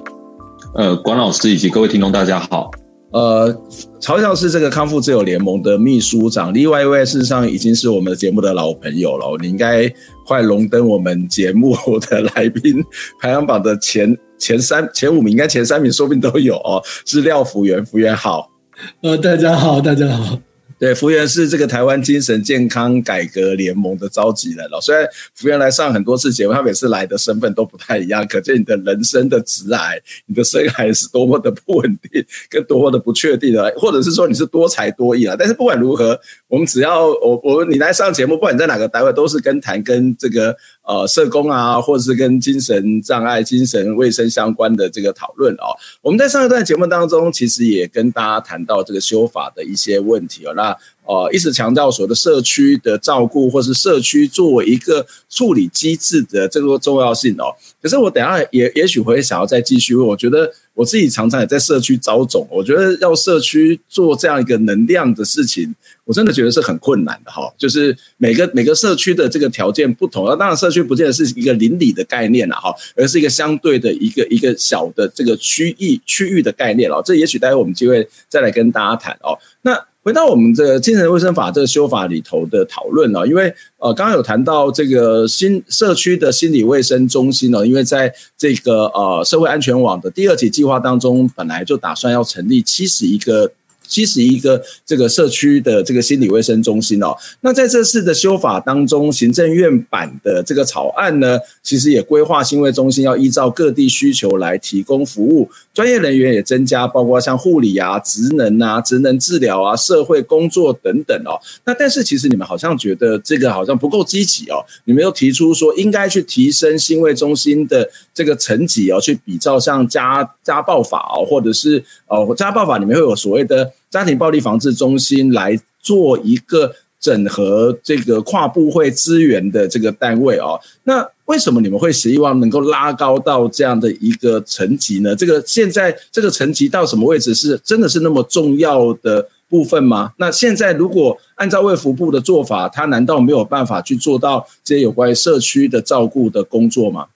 [0.74, 2.70] 呃，管老师以及各位听众大家好。
[3.12, 3.52] 呃，
[3.98, 9.92] 朝祥是这个康复自由联盟的秘书长，另外一位事实上已经是我们的节目的老朋友了，你应该
[10.26, 11.74] 快荣登我们节目
[12.08, 12.84] 的来宾
[13.20, 16.80] 排行榜的前前三、前五名，应该前三名说不定都有哦。
[17.04, 18.48] 是廖福源，福源好。
[19.00, 20.38] 呃，大家好，大家好。
[20.78, 24.78] 对，福原是这个台湾精神健康改革联盟的召集人了。
[24.82, 35.34] 虽然福原来上很多次节目，他每次来的身份都不太一样，可见你的人生的直癌，你的生涯是多么的不稳定，跟多么的不确定的， 或者是说你是多才多艺啊。
[35.38, 40.54] 但是不管如何，我们只要我我你来上节目，不管你在哪个单位，都是跟谈跟这个。
[40.86, 45.74] 呃，社工啊，或者是跟精神障碍、精神卫生相关的这个讨论哦。
[46.00, 50.54] 我们在上一段节目当中，其实也跟大家谈到这个修法的一些问题哦。
[50.54, 50.70] 那
[51.04, 57.50] 呃，一直强调所谓的社区的照顾，或是社区作为一个处理机制的这个重要性哦。
[57.82, 60.52] 可是我等下也也许会想要再继续，问我觉得。
[60.76, 67.50] 我自己常常也在社区招总，我觉得要社区做这样一个能量的事情，我真的觉得是很困难的哈。
[67.56, 77.02] 就是每个每个社区的这个条件不同，那当然社区不见得是一个邻里的概念了哈，而是一个相对的一个一个小的这个区域区域的概念了。
[77.02, 79.38] 这也许待会我们机会再来跟大家谈哦。
[79.62, 79.82] 那。
[80.06, 93.50] 回到我们这个精神卫生法这个修法里头的讨论呢，因为呃刚刚有谈到这个新社区的心理卫生中心呢，因为在这个呃社会安全网的第二期计划当中，本来就打算要成立七十一个。
[93.88, 111.38] 七十一个这个社区的这个心理卫生中心哦，那在这次的修法当中，行政院版的这个草案呢，其实也规划心卫中心要依照各地需求来提供服务，专业人员也增加，包括像护理啊、职能啊、职能治疗啊、社会工作等等哦。
[111.64, 123.72] 那但是其实你们好像觉得这个好像不够积极哦，你们又提出说应该去提升心卫中心的这个层级哦，去比照像家家暴法哦，或者是呃家暴法里面会有所谓的。
[123.96, 135.16] 家庭暴力防治中心来做一个整合这个跨部会资源的这个单位哦，那为什么你们会希望能够拉高到这样的一个层级呢？
[135.16, 140.12] 这个现在这个层级到什么位置是真的是那么重要的部分吗？
[140.18, 147.06] 那现在如果按照卫福部的做法，他难道没有办法去做到这些有关于社区的照顾的工作吗？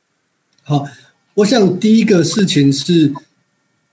[0.63, 0.87] 好，
[1.35, 3.13] 我想第一个事情是。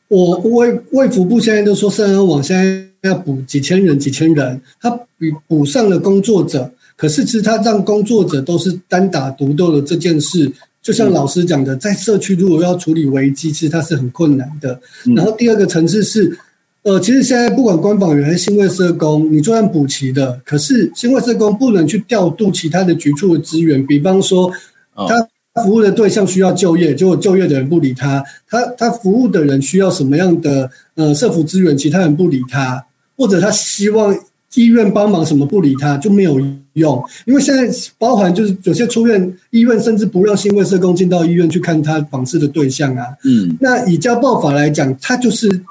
[0.10, 5.06] 我卫卫福部现在都说，社安网现在要补几千人几千人，他补
[5.48, 10.50] 补上了工作者，可是其实他让工作者都是单打独斗的这件事，
[10.82, 14.80] 就像老师讲的，在社区如果要处理危机，其实它是很困难的。
[15.14, 16.38] 然后第二个层次是，
[16.84, 24.50] 呃，其实现在不管关防员还是新卫社工，你就算补齐的，可是新卫社工不能去调度其他的局处的资源，比方说
[24.96, 25.28] 他。
[25.64, 28.24] 服务的对象需要就业，结果就业的人不理他。
[28.50, 32.84] 他他服务的人需要什么样的呃社服资源，其他人不理他，
[33.18, 34.18] 或者他希望
[34.56, 36.40] 医院帮忙什么不理他，就没有
[36.74, 37.04] 用。
[37.26, 37.68] 因为现在
[37.98, 43.06] 包含就是有些出院医院甚至不让新卫社工进到医院去看他访视的对象啊。
[43.24, 45.62] 嗯，那以家暴法来讲，他就是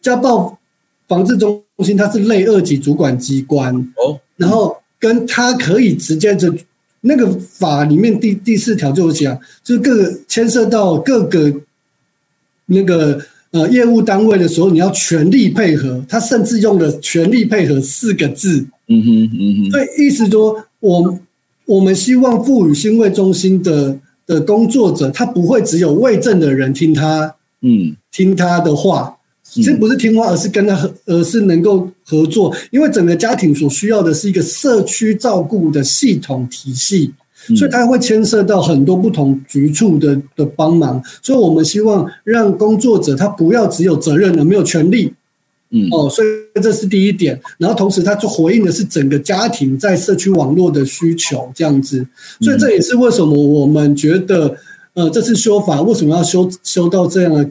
[0.00, 0.58] 家暴
[1.08, 6.52] 防治中心，它是类二级主管机关哦，然后跟他可以直接就。
[7.08, 11.52] 那个法里面第第四条就讲，就是各个牵涉到各个
[12.66, 13.20] 那个
[13.52, 16.04] 呃业务单位的时候，你要全力配合。
[16.08, 18.66] 他甚至用了“全力配合”四个字。
[18.88, 19.70] 嗯哼，嗯哼。
[19.70, 21.18] 所以意思说，我
[21.64, 29.15] 我们希望赋予心卫中心的的工作者，他不会只有卫政的人听他，嗯，听他的话。
[29.62, 32.54] 这不是听话，而是跟他合，而是能够合作。
[32.70, 37.14] 因为整个家庭所需要的是一个社区照顾的系统体系，
[37.56, 41.02] 所以它会牵涉到很多不同局处的的帮忙。
[41.22, 45.14] 所以我们希望让工作者他不要只有责任而没有权利。
[45.70, 46.28] 嗯，哦，所以
[46.60, 47.40] 这是第一点。
[47.56, 52.06] 然后同时，他就回应的是整个家庭在社区网络的需求，这样子。
[52.40, 54.54] 所以这也是为什么我们觉得，
[54.94, 57.48] 呃，这次修法为什么要修修到这样的。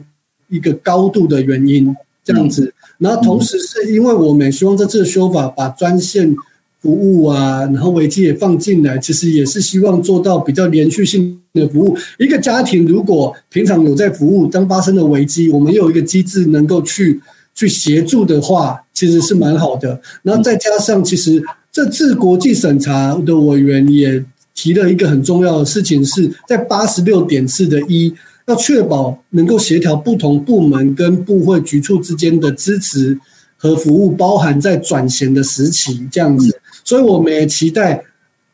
[0.48, 6.34] 一个高度的原因，这样子，然后同时是因为我们希望这次的修法把专线
[6.80, 11.96] 服务啊，然后危机也放进来，其实也是希望做到比较连续性的服务。
[12.18, 17.20] 一个家庭如果平常有在服务，当发生了危机，我们又有一个机制能够去
[17.54, 20.00] 去协助的话，其实是蛮好的。
[20.22, 28.14] 然后再加上，其实这次国际审查的委员也提了一个很重要的事情，是在八十六点四的一。
[28.46, 33.18] 要确保能够协调不同部门跟部会局处之间的支持
[33.56, 36.56] 和服务，包含在转衔的时期这样子。
[36.84, 38.00] 所以我们也期待，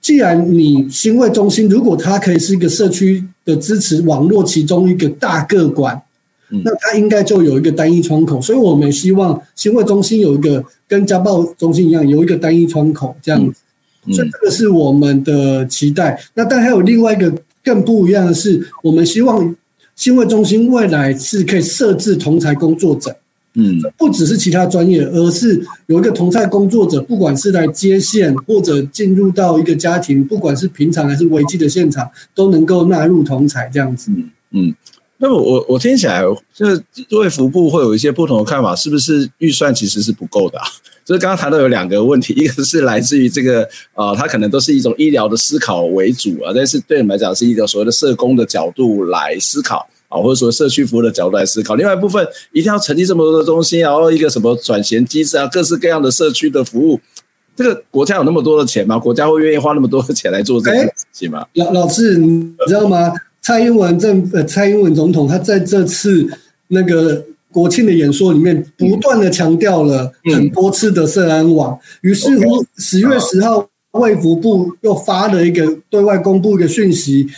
[0.00, 6.00] 既然你新卫中心如果它可以是一个社区的支持网络其中一个大个管，
[6.48, 8.40] 那它应该就有一个单一窗口。
[8.40, 13.60] 所以我们也希望新卫中心有一个跟家暴中心一样有一个单一窗口这样子。
[14.10, 16.18] 所以这个是我们的期待。
[16.32, 17.30] 那但还有另外一个
[17.62, 19.54] 更不一样的是，我们希望。
[19.96, 23.14] 心卫中心未来是可以设置同才工作者，
[23.54, 34.10] 嗯，不只是其他专业，而是有一个同才工作者，不管是来接线或者进入到一个家庭，不管是平常还是危机的现场，都能够纳入同才这样子。
[34.50, 34.74] 嗯，
[35.18, 36.22] 那么我我听起来，
[36.54, 40.64] 就是卫福部会有一些不同的看法，是不是预算其实是不够的啊？
[41.12, 49.86] 就是刚刚谈到有两个问题，一个是来自于这个呃，它可能都是一种医疗的思考为主啊，但是对你们来讲是一个所谓的社工的角度来思考。
[50.08, 57.00] 啊，或者说社区服务的角度来思考，另外一部分一定要成立这么多的中心，然后一个什么转衔机制啊，各式各样的社区的服务，
[57.56, 58.98] 这个国家有那么多的钱吗？
[58.98, 61.46] 国家会愿意花那么多的钱来做这个事情吗？
[61.54, 63.10] 老老师，你知道吗？
[63.40, 66.26] 蔡英文政呃，蔡英文总统他在这次
[66.68, 77.28] 那个国庆的演说里面，不断的强调了很多次的社安网，于是乎十月十号卫福部又发了一个对外公布一个讯息。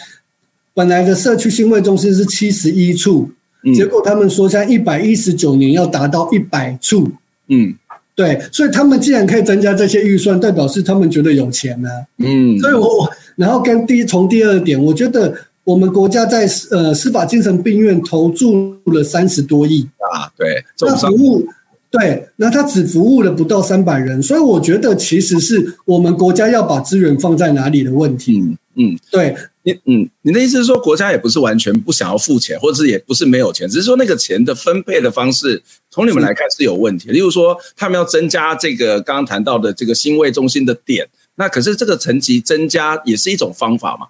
[0.73, 3.31] 本来的社区新卫中心是七十一处，
[3.75, 7.11] 结果他们说像一百一十九年要达到一百处。
[7.49, 7.75] 嗯，
[8.15, 11.89] 对，所以他们既然可以增加这些预算，代表是他们觉得有钱呢。
[12.19, 15.33] 嗯，所以我然后跟第一从第二点，我觉得
[15.65, 21.47] 我们国家在呃司法精神病院投注了三十多亿啊，对，那服务
[21.91, 28.39] 对，那他只服务了不到三百人，所以我觉得其实是我们国家要把资源放在哪里的问题。
[28.41, 29.35] 嗯嗯，对。
[29.67, 37.09] 你嗯，你的意思是说，国家也不是完全不想要付钱，或者是也不是没有钱，只是说那个钱的分配的方式，从你们来看是有问题。
[37.09, 44.09] 例如说，他们要增加这个刚刚谈到的这个新卫中心的点，那可是这个层级增加也是一种方法嘛？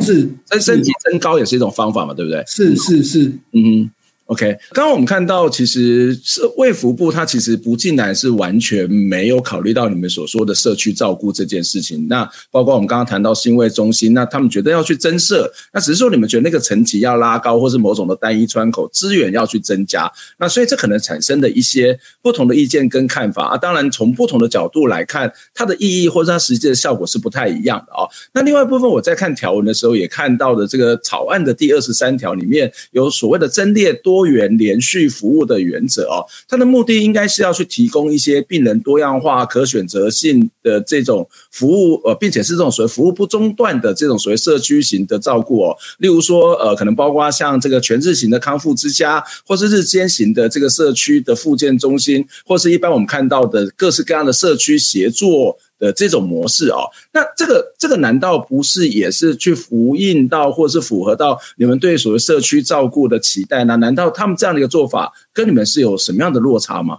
[0.00, 2.14] 是，增身体增高也是一种方法嘛？
[2.14, 2.42] 对不对？
[2.46, 3.90] 是是是，嗯。
[4.32, 12.08] OK，刚刚我们看到，其实是卫福部，它其实不尽然是完全没有考虑到你们所说的社区照顾这件事情。
[12.08, 20.10] 那包括我们刚刚谈到心卫中心，那他们觉得要去增设，那只是说你们觉得那个层级要拉高，或是某种的单一窗口资源要去增加。
[20.38, 23.58] 那所以这可能产生的一些不同的意见跟看法啊。
[23.58, 28.08] 当然，从不同的角度来看，它的意义或者它实际的效果是不太一样的啊。
[28.32, 34.21] 那另外一部分，我在看条文的时候也看到的这个草案的第二十三条里面有所谓的增列多。
[34.22, 45.76] 多元连续服务的原则哦，它的目的应该是要去提供一些病人多样化、可选择性的这种服务，呃，并且是这种所谓服务不中断的这种所谓社区型的照顾哦。
[45.98, 55.58] 例如说，呃，可能包括像这个全日型的康复之家，或是日间型的这个社区的复健中心，或是一般我们看到的各式各样的社区协作。
[55.82, 63.74] 的这种模式哦，那这个这个难道不是也是去呼应到，或是符合到你们对所谓社区照顾的期待呢？
[63.78, 66.98] 难道他们这样的一个做法跟你们是有什么样的落差吗？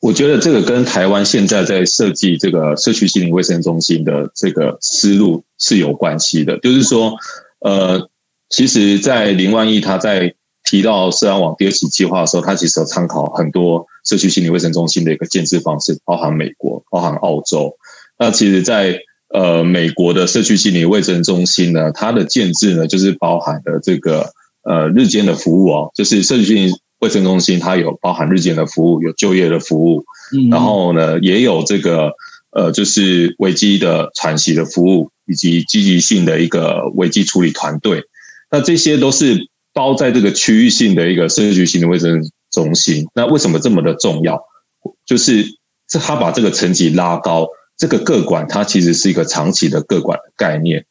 [0.00, 6.58] 我觉得这个跟台湾现在在设计这个社区心理卫生中心的这个思路是有关系的。
[6.60, 7.12] 就是说，
[7.60, 8.08] 呃，
[8.48, 17.76] 其实，在林万亿他在提到社安网第二期计划的时候，他其实有参考很多社区心理卫生中心的一个建制方式，包含美国，包含澳洲。
[18.18, 24.24] 那其实在，在呃美国的社区心理卫生中心呢，它的建制呢，就是包含了这个
[24.62, 30.02] 呃日间的服务哦，就是社区心理卫生中心它有包含日间的服务，有就业的服务，
[30.32, 32.10] 嗯，然后呢也有这个
[32.52, 38.02] 呃就是危机的喘息的服务，以及积极性的一个危机处理团队。
[38.50, 39.36] 那这些都是
[39.74, 43.04] 包在这个区域性的一个社区心理卫生中心。
[43.14, 44.40] 那为什么这么的重要？
[45.04, 45.44] 就是
[45.88, 47.46] 这他把这个层级拉高。
[47.76, 50.84] 这个个管它其实是一个长期的个管的概念。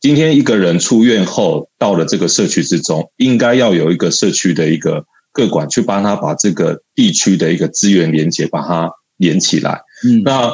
[0.00, 9.80] 今天一个人出院后到了这个社区之中，应该要有一个社区的一个个管去帮他把这个地区的一个资源连接把它连起来。
[10.04, 10.52] 嗯，那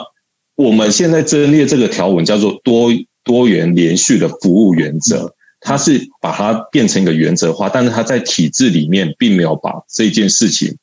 [0.54, 2.90] 我们现在增列这个条文叫做多
[3.24, 10.76] 多元连续的服务原则，它是把它变成一个原则化，但是它在体制里面并没有把这件事情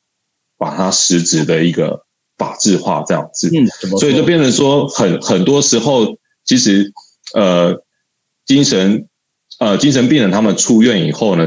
[0.58, 2.04] 把它实质的一个。
[2.40, 3.68] 法制化这样子，嗯，
[3.98, 6.16] 所以就变成说很，很很多时候，
[6.46, 6.90] 其实
[7.34, 7.76] 呃，
[8.46, 9.06] 精神
[9.58, 11.46] 呃精神病人他们出院以后呢，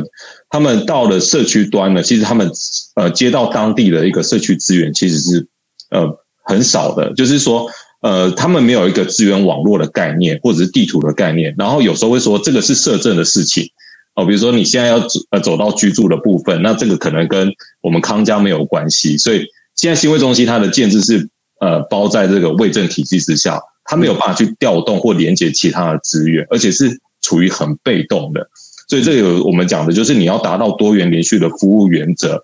[0.52, 2.48] 他们到了社区端呢，其实他们
[2.94, 5.48] 呃接到当地的一个社区资源，其实是
[5.90, 6.08] 呃
[6.46, 7.68] 很少的，就是说
[8.02, 13.68] 呃他们没有一个资源网络的概念，或者是地图的概念，然后有时候会说这个是社政的事情。
[14.16, 19.44] 哦，比如说你现在要走呃走到居住的部分，那这个可能跟我们康家没有关系，所以。
[19.76, 28.48] 现在新会中心它的建制是呃包在这个卫政体系之下，它没有办法去调动或连接其他的资源，而且是处于很被动的。
[28.88, 32.44] 所以这有我们讲的就是你要达到多元连续的服务原则，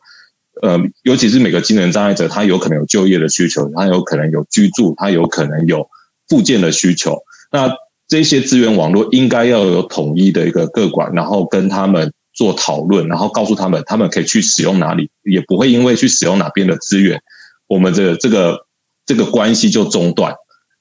[0.62, 5.88] 呃，尤其是每个精神障碍者，他有可能有就业的需求，他有可能有居住，他有可能有
[6.28, 7.18] 附件的需求。
[7.52, 7.72] 那
[8.08, 12.12] 这些资源网络应该要有统一的一个个管，然后跟他们。
[12.40, 17.22] 做讨论，然后告诉他们，他们可以去使用哪里，也不会因为去使用哪边的资源，
[17.68, 18.66] 我们这个这个
[19.06, 20.34] 这个关系就中断。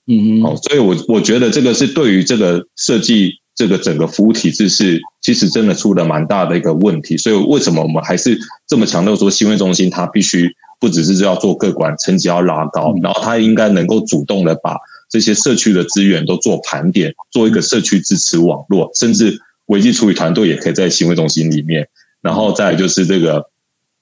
[0.07, 7.17] 嗯嗯，好，所以我我觉得这个是对于这个设计这个整个服务体制是其实真的出了蛮大的一个问题。
[7.17, 8.39] 所以为什么我们还是
[8.69, 10.49] 这么强调说，心卫中心它必须
[10.79, 14.77] 不只是要做个管，层级要拉高，然后它应该能够主动的把
[15.11, 19.43] 这些社区的资源都做盘点，做一个社区支持网络，甚至。
[19.69, 21.89] 危机处理团队也可以在行为中心里面，
[22.21, 23.43] 然后再就是这个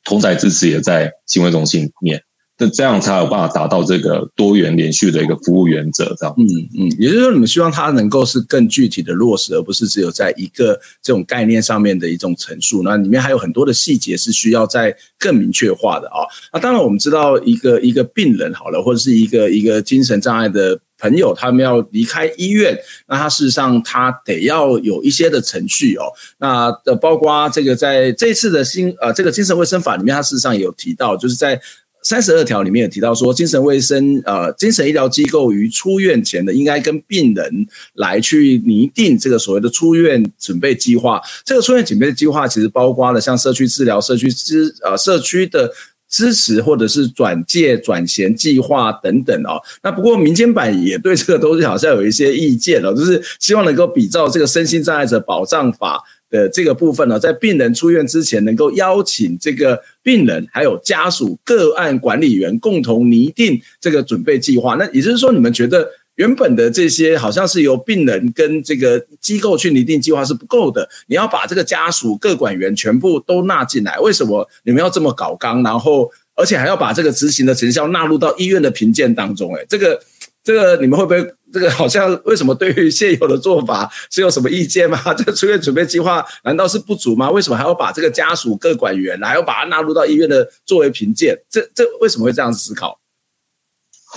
[0.04, 2.22] 同侪支持也在行为中心里面，
[2.56, 6.34] 那这样才有办法达到这个多元连续的一个服务原则，这样。
[6.38, 6.46] 嗯
[6.78, 12.82] 嗯，也就是说，你们希望它能够是更具体的落实，而不是只有在一个这种概念上面的一种陈述。
[12.82, 16.24] 那里面还有很多的细节是需要再更明确化的啊。
[16.52, 20.78] 那当然，我们知道一个一个病人好了，或者是一个一个精神障碍的。
[20.98, 22.76] 朋友他们要离开医院，
[23.06, 26.04] 那他事实上他得要有一些的程序哦。
[26.38, 31.60] 那的包括这个在这次的新呃这个精神卫生法里面，他事实上也有提到，就是在
[32.02, 41.20] 三十二条里面有提到说，精神卫生呃精神医疗机构于出院前的应该跟病人来去拟定这个所谓的出院准备计划。
[41.44, 45.70] 这个出院准备计划其实包括了像社区治疗、社区支呃社区的。
[46.16, 64.74] 支持或者是转借转衔计划等等哦，那不过民间版也对这个东西好像有一些意见哦，就是希望能够比照这个身心障碍者保障法的这个部分呢，在病人出院之前，能够邀请这个病人还有家属个案管理员共同拟定这个准备计划。
[64.76, 65.86] 那也就是说，你们觉得？
[66.16, 73.98] 原本的这些好像是由病人跟这个机构去拟定计划是不够的，你要把这个家属、各管员全部都纳进来。
[73.98, 75.62] 为什么你们要这么搞纲？
[75.62, 79.54] 然后而且还要把这个执行的成效纳入到医院的评鉴当中？
[79.54, 80.00] 诶，这个
[80.42, 84.98] 这个你们会不会这个好像为什么对于现有的做法是有什么意见吗？
[85.12, 87.30] 这个出院准备计划难道是不足吗？
[87.30, 91.36] 为什么还要把这个家属、各管员还要把它纳入到医院的作为评鉴？
[91.50, 92.98] 这这为什么会这样思考？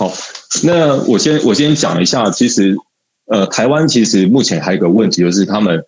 [0.00, 0.10] 好，
[0.64, 2.74] 那我先我先讲一下，其实，
[3.26, 5.78] 呃，台湾其实目前还有一个问题，就是他们，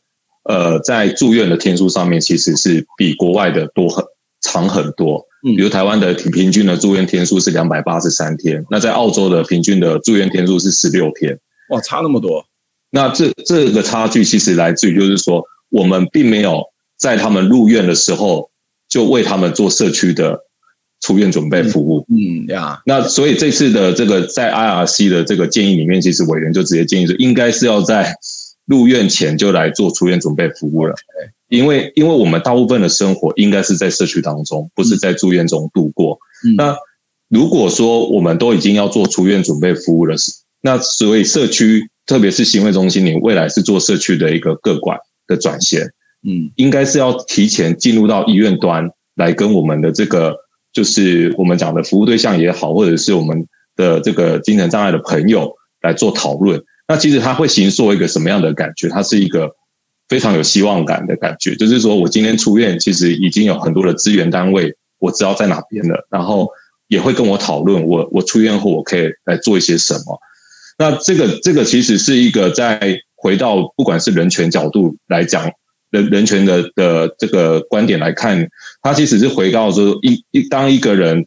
[0.45, 4.05] 呃，在住院的天数上面，其实是比国外的多很
[4.43, 5.27] 长很多。
[5.49, 11.39] 嗯，比如台湾的平均的住院天数是两百八十三天，那在澳洲的平均的住院天数是十六天。
[11.71, 12.45] 哇，差那么多！
[12.91, 16.63] 那这这个差距其实来自于，就是说我们并没有
[16.99, 18.51] 在他们入院的时候
[18.91, 20.39] 就为他们做社区的
[21.03, 22.07] 出院准备服务。
[22.09, 28.15] 嗯呀，嗯，那所以这次的这个在 IRC 的这个建议里面，其实委员就直接建议说，应该是要在
[28.65, 30.95] 入院前就来做出院准备服务了。
[31.49, 36.19] 因为因为我们大部分的生活应该是在社区当中，不是在住院中度过。
[36.47, 36.75] 嗯、那
[37.29, 40.17] 如果说我们都已经要做出院准备服务了，
[40.63, 44.97] 那所以社区，特别是行为中心，你未来是做社区的一个个管
[45.27, 45.81] 的转型，
[46.27, 50.35] 嗯，应该是要提前进入到医院端来跟我们的这个，
[50.73, 53.47] 就是我们讲的服务对象也好，或者是我们
[53.77, 55.53] 的这个精神障碍的朋友
[55.83, 56.63] 来做讨论。
[56.89, 58.89] 那其实他会形塑一个什么样的感觉？
[58.89, 59.55] 它是一个。
[60.09, 66.47] 非常有希望感的感觉，就是说我今天出院，其实已经有很多的资源单位，我知道在哪边了，然后
[66.89, 70.21] 也会跟我讨论，我我出院后我可以来做一些什么。
[70.77, 75.51] 那这个这个其实是一个在回到不管是人权角度来讲，
[75.93, 78.49] 人人权的的这个观点来看，
[78.83, 81.25] 他其实是回到说一一当一个人。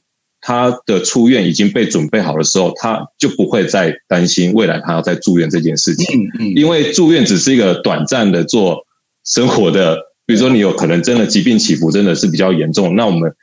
[0.47, 6.05] 他的出院已经被准备好的时候，他就不会再担心未来他要再住院这件事情。
[6.21, 8.85] 嗯嗯，因为住院只是一个短暂的做
[9.23, 13.33] 生活的，比如说你有可能真的疾病起伏真的是比较严重，那我们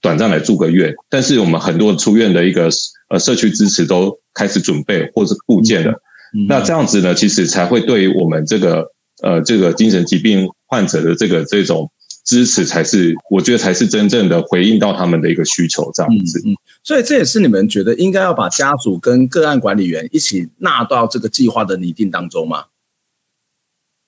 [0.00, 0.94] 短暂来住个院。
[1.10, 2.70] 但是我们很多出院的一个
[3.08, 5.92] 呃社区支持都开始准备或是构建了，
[6.46, 8.92] 那这样子呢，其实才会对于我们这个
[9.22, 11.90] 呃这个精神疾病患者的这个这种。
[12.26, 16.40] 支持才是，我觉得才是真正的回应到他们的一个需求，这样子。
[16.46, 22.64] 嗯嗯，所以这也是你们觉得应该要把家属跟个案管理员一起纳到这个计划的拟定当中吗？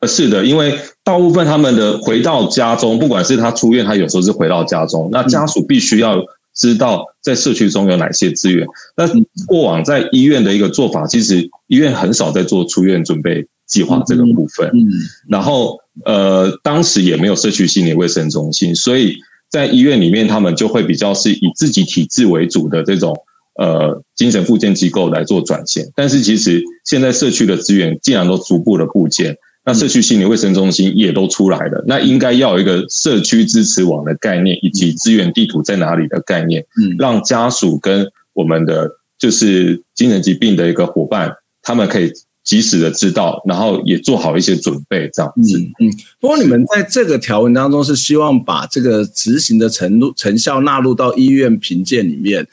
[0.01, 6.17] 呃，是的，因为大部分他们的回到家中，不管是他出院，他有时候是回到家中，那家属必须要
[6.55, 8.67] 知道在社区中有哪些资源。
[8.97, 9.07] 那
[9.47, 14.87] 过往在医院的一个做法，其实医院很少在做出院准备计划这个部分，嗯，
[15.29, 19.17] 然后呃，当时也没有社区心理卫生中心，所以
[19.51, 23.17] 在医院里面，他们就会比较是以自己体制为主的这种
[23.59, 25.85] 呃精神复健机构来做转型。
[25.95, 38.89] 但是其实现在社区的资源既然都逐步的部件，那社区心理卫生中心也都出来了，那应该要有一个社区支持网的概念，以及资源地图在哪里的概念，嗯，让家属跟我们的
[39.19, 42.13] 就是精神疾病的一个伙伴，他们可以。
[42.47, 45.59] 及时的知道，然后也做好一些准备，这样子。
[45.81, 52.47] 嗯，不过你们在这个条文当中是希望把这个执行的程度成效纳入到医院评鉴里面。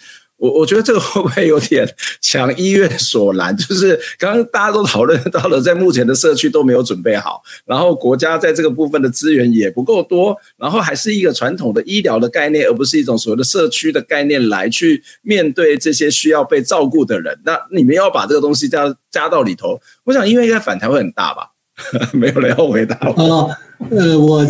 [0.44, 1.88] 我我觉得这个会不会有点
[2.20, 3.56] 强医院所难？
[3.56, 17.40] 就是刚刚大家都讨论到了，在目前的社区都没有准备好，然后国家在这个部分的资源也不够多，然后还是一个传统的医疗的概念，而不是一种所谓的社区的概念来去面对这些需要被照顾的人。
[17.46, 21.52] 那你们要把这个东西加加到里头，我想医院应该反弹会很大吧？
[22.12, 23.24] 没有人要回答我。
[23.24, 23.50] 哦，
[23.92, 24.46] 呃，我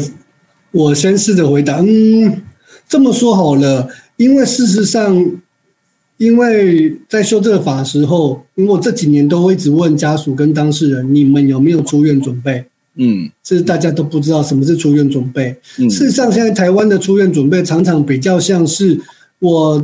[0.71, 1.77] 我先试着回答。
[1.81, 2.41] 嗯，
[2.89, 3.87] 这么说好了，
[4.17, 5.42] 因为事实上。
[6.17, 12.63] 因为在修这个法的时候，因为我这几年都会一直问家属跟当事人，你们有没有出院准备？
[12.95, 15.55] 嗯，是大家都不知道什么是出院准备。
[15.79, 18.99] 嗯，事实上，现在台湾的出院准备常常比较像是
[19.39, 19.83] 我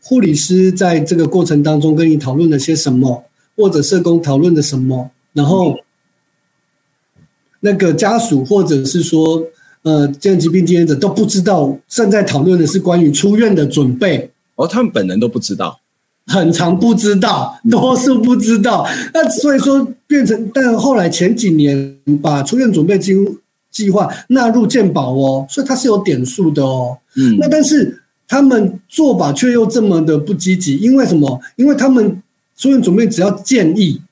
[0.00, 3.24] 护理师在这个过程当中跟你讨论了些什么，
[3.56, 5.76] 或者社工讨论的什么，然后
[7.58, 9.44] 那个家属或者是说
[9.82, 14.30] 呃这样疾病经验者都不知道，正在讨论的是关于出院的准备。
[14.58, 15.78] 哦，他们本人都不知道，
[16.26, 18.84] 很长不知道，多数不知道。
[19.14, 23.24] 那所以说变成，但后来前几年把出院准备金
[23.70, 26.98] 计划纳入健保哦，所以它是有点数的哦。
[27.14, 31.40] 嗯，那但是他们做法却又这么的不积极，因为什么？
[31.54, 32.20] 因为他们
[32.56, 34.02] 出院准备只要建议，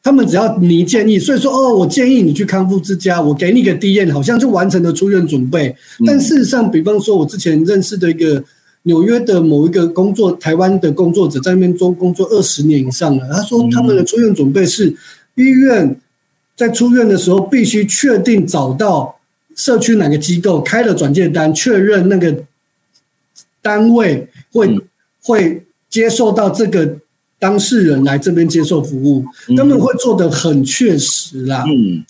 [0.00, 5.74] 他们只要你建议，所以说哦，我建议你去康复之家，我给你个 DM，好像就完成了出院准备。
[6.06, 8.44] 但事实上，比方说我之前认识的一个。
[8.86, 13.28] 纽约的某一个工作，台湾的工作者在那边做工作二十年以上了。
[13.32, 14.94] 他说他们的出院准备是
[15.34, 16.00] 医院
[16.54, 19.16] 在出院的时候必须确定找到
[19.56, 22.44] 社区哪个机构开了转介单，确认那个
[23.60, 24.78] 单位会
[25.20, 26.96] 会接受到这个
[27.40, 29.24] 当事人来这边接受服务，
[29.56, 31.64] 他们会做的很确实啦。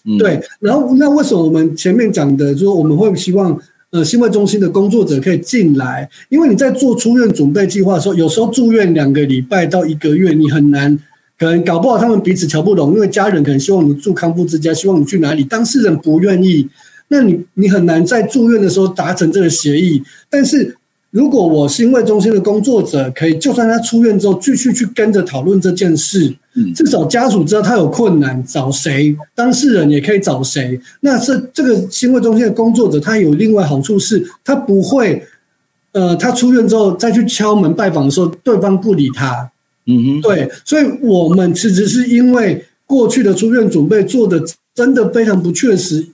[0.04, 0.38] 嗯，对。
[0.60, 3.58] 然后那为什么我们前面讲的，就是我们会希望。
[3.96, 10.94] 呃，心卫中心的工作者可以进来，因为你在做出院准备计划的时候，有时候住院两个礼拜到一个月，你很难，
[11.38, 16.68] 可能搞不好他们彼此瞧不拢，因为家人可能希望你住康复之家，希望你去哪里，当事人不愿意，
[17.08, 20.02] 那你你很难在住院的时候达成这个协议。
[20.28, 20.76] 但是
[21.10, 26.34] 如果我心卫中心的工作者可以，就算他出院之后继续去跟着讨论这件事，
[26.74, 30.80] 至少家属知道他有困难找谁，当事人也可以找谁。
[31.00, 35.22] 那这这个心卫中心的工作者，他有另外好处是，他不会，
[35.92, 39.50] 呃，他出院之后再去敲门拜访的时候，对方不理他。
[39.86, 44.42] 嗯哼，对，所以我们其实是因为过去的出院准备做的
[44.74, 46.06] 真的非常不确实。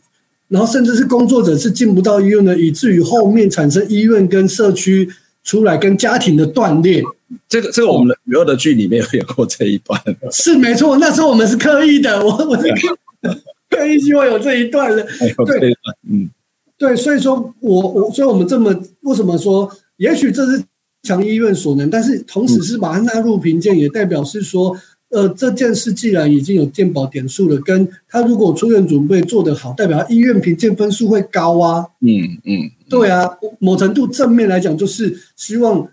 [0.48, 5.08] 然后甚至是工作者是进不到医院的，以至于后面产生医院跟社区
[5.42, 7.02] 出来跟家庭的断裂。
[7.48, 10.96] 这个这个我们的有的剧里面有演过这一段，是没错。
[10.98, 13.38] 那时候我们是刻意的，我我是刻
[13.70, 15.02] 刻意希望有这一段的。
[15.46, 15.72] 对，
[16.08, 16.30] 嗯，
[16.76, 20.62] 对，所以说我我所以我们这么为什么说，也许这是
[21.02, 24.76] 强医院所能，但是同时是把它纳入评鉴，也代表是说。
[25.14, 31.86] 呃，这件事既然已经有鉴保点数了，跟他如果出院准备做得好，代表他医院评鉴分数会高啊。
[32.00, 33.28] 嗯嗯，对啊，
[33.58, 35.86] 某程度正面来讲，就是希望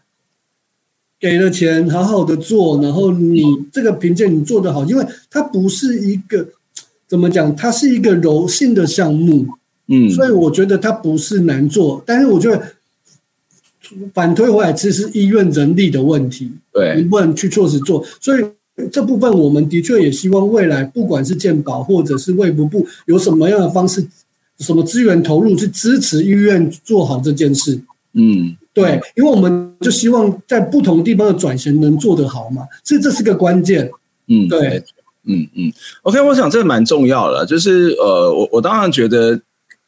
[1.20, 6.48] 给了钱，好好的做，然后你这个评鉴你做得好，因为它不是一个
[7.08, 9.46] 怎么讲，它是一个柔性的项目。
[9.88, 12.62] 嗯，所以我觉得它不是难做，但是我觉得
[14.14, 18.44] 反推回来，其实是医院人力的问题，对，你不能去确实做，所以。
[18.94, 24.02] 这部分我们的确也希望未来，不管是健保或者是卫福部，有什么样的方式、
[24.60, 27.78] 什么资源投入去支持医院做好这件事。
[28.14, 33.90] 嗯，对，因为我们就希望在不同地方的转型能做得好嘛，所以这是个关键。
[34.28, 34.84] 嗯，对，
[35.26, 39.40] 嗯嗯，OK，我想这个蛮重要的，就是呃，我我当然觉得。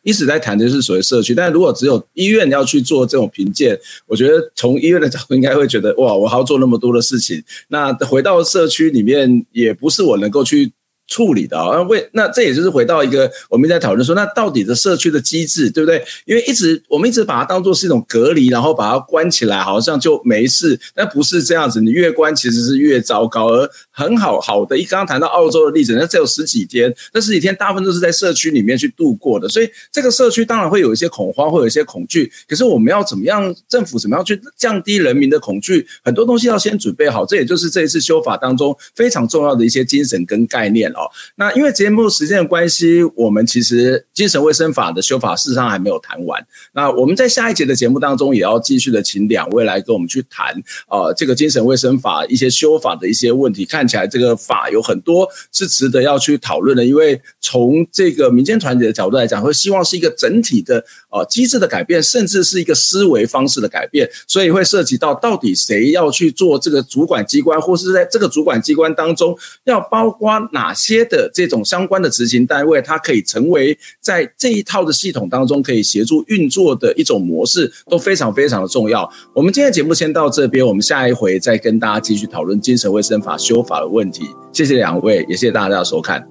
[0.04, 7.40] 一直在谈的是所谓社区，但是如果只有医院要去做这种评鉴，我觉得从医院的角度应该会觉得哇，我还要做那么多的事情。
[7.68, 10.72] 那回到社区里面，也不是我能够去。
[11.12, 16.02] 处理的啊，为那这也就是回到一个我们在讨论说，那到底的社区的机制对不对？
[16.24, 20.80] 因为一直我们一直把它当做是一种隔离，然后把它关起来，好像就没事。
[20.96, 23.50] 那不是这样子，你越关其实是越糟糕。
[23.50, 32.32] 而很好好的，一刚刚谈到澳洲的例子，那只有十几天，那十几天大部分都是在社区里面去度过的，所以这个社区当然会有一些恐慌，会有一些恐惧。
[32.48, 33.54] 可是我们要怎么样？
[33.68, 35.86] 政府怎么样去降低人民的恐惧？
[36.04, 41.02] 很多东西要先准备好，这也就是这一次修法当中非常重要的一些精神跟概念哦。
[41.36, 46.46] 那因为节目时间的关系，我们其实精神卫生法的修法事实上还没有谈完。
[46.74, 50.54] 那我们在下一节的节目当中，也要继续的请两位来跟我们去谈，
[50.90, 53.66] 呃，这个精神卫生法一些修法的一些问题。
[53.66, 60.78] 看看起来这个法有很多是值得要去讨论的，因为从这个民间团体的角度来讲，会希望是一个整体的
[61.10, 71.32] 呃机制的改变，甚至是一个思维方式的改变，所以会涉及到到底谁要去做这个主管机关，或是在这个主管机关当中要包括哪些的。
[71.34, 79.12] 这种相关的执行单位，它可以成为在这一套的系统当中可以协助运作的一种模式，都非常非常的重要。
[79.34, 84.26] 我们今天节目先到这边，我们下一回再跟大家继续讨论精神卫生法修法的问题。
[84.52, 86.28] 谢谢两位，也谢谢大家的收看。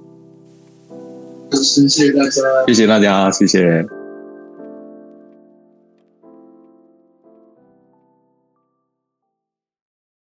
[1.51, 2.31] 谢谢大家，
[2.67, 4.00] 谢谢大家，谢谢。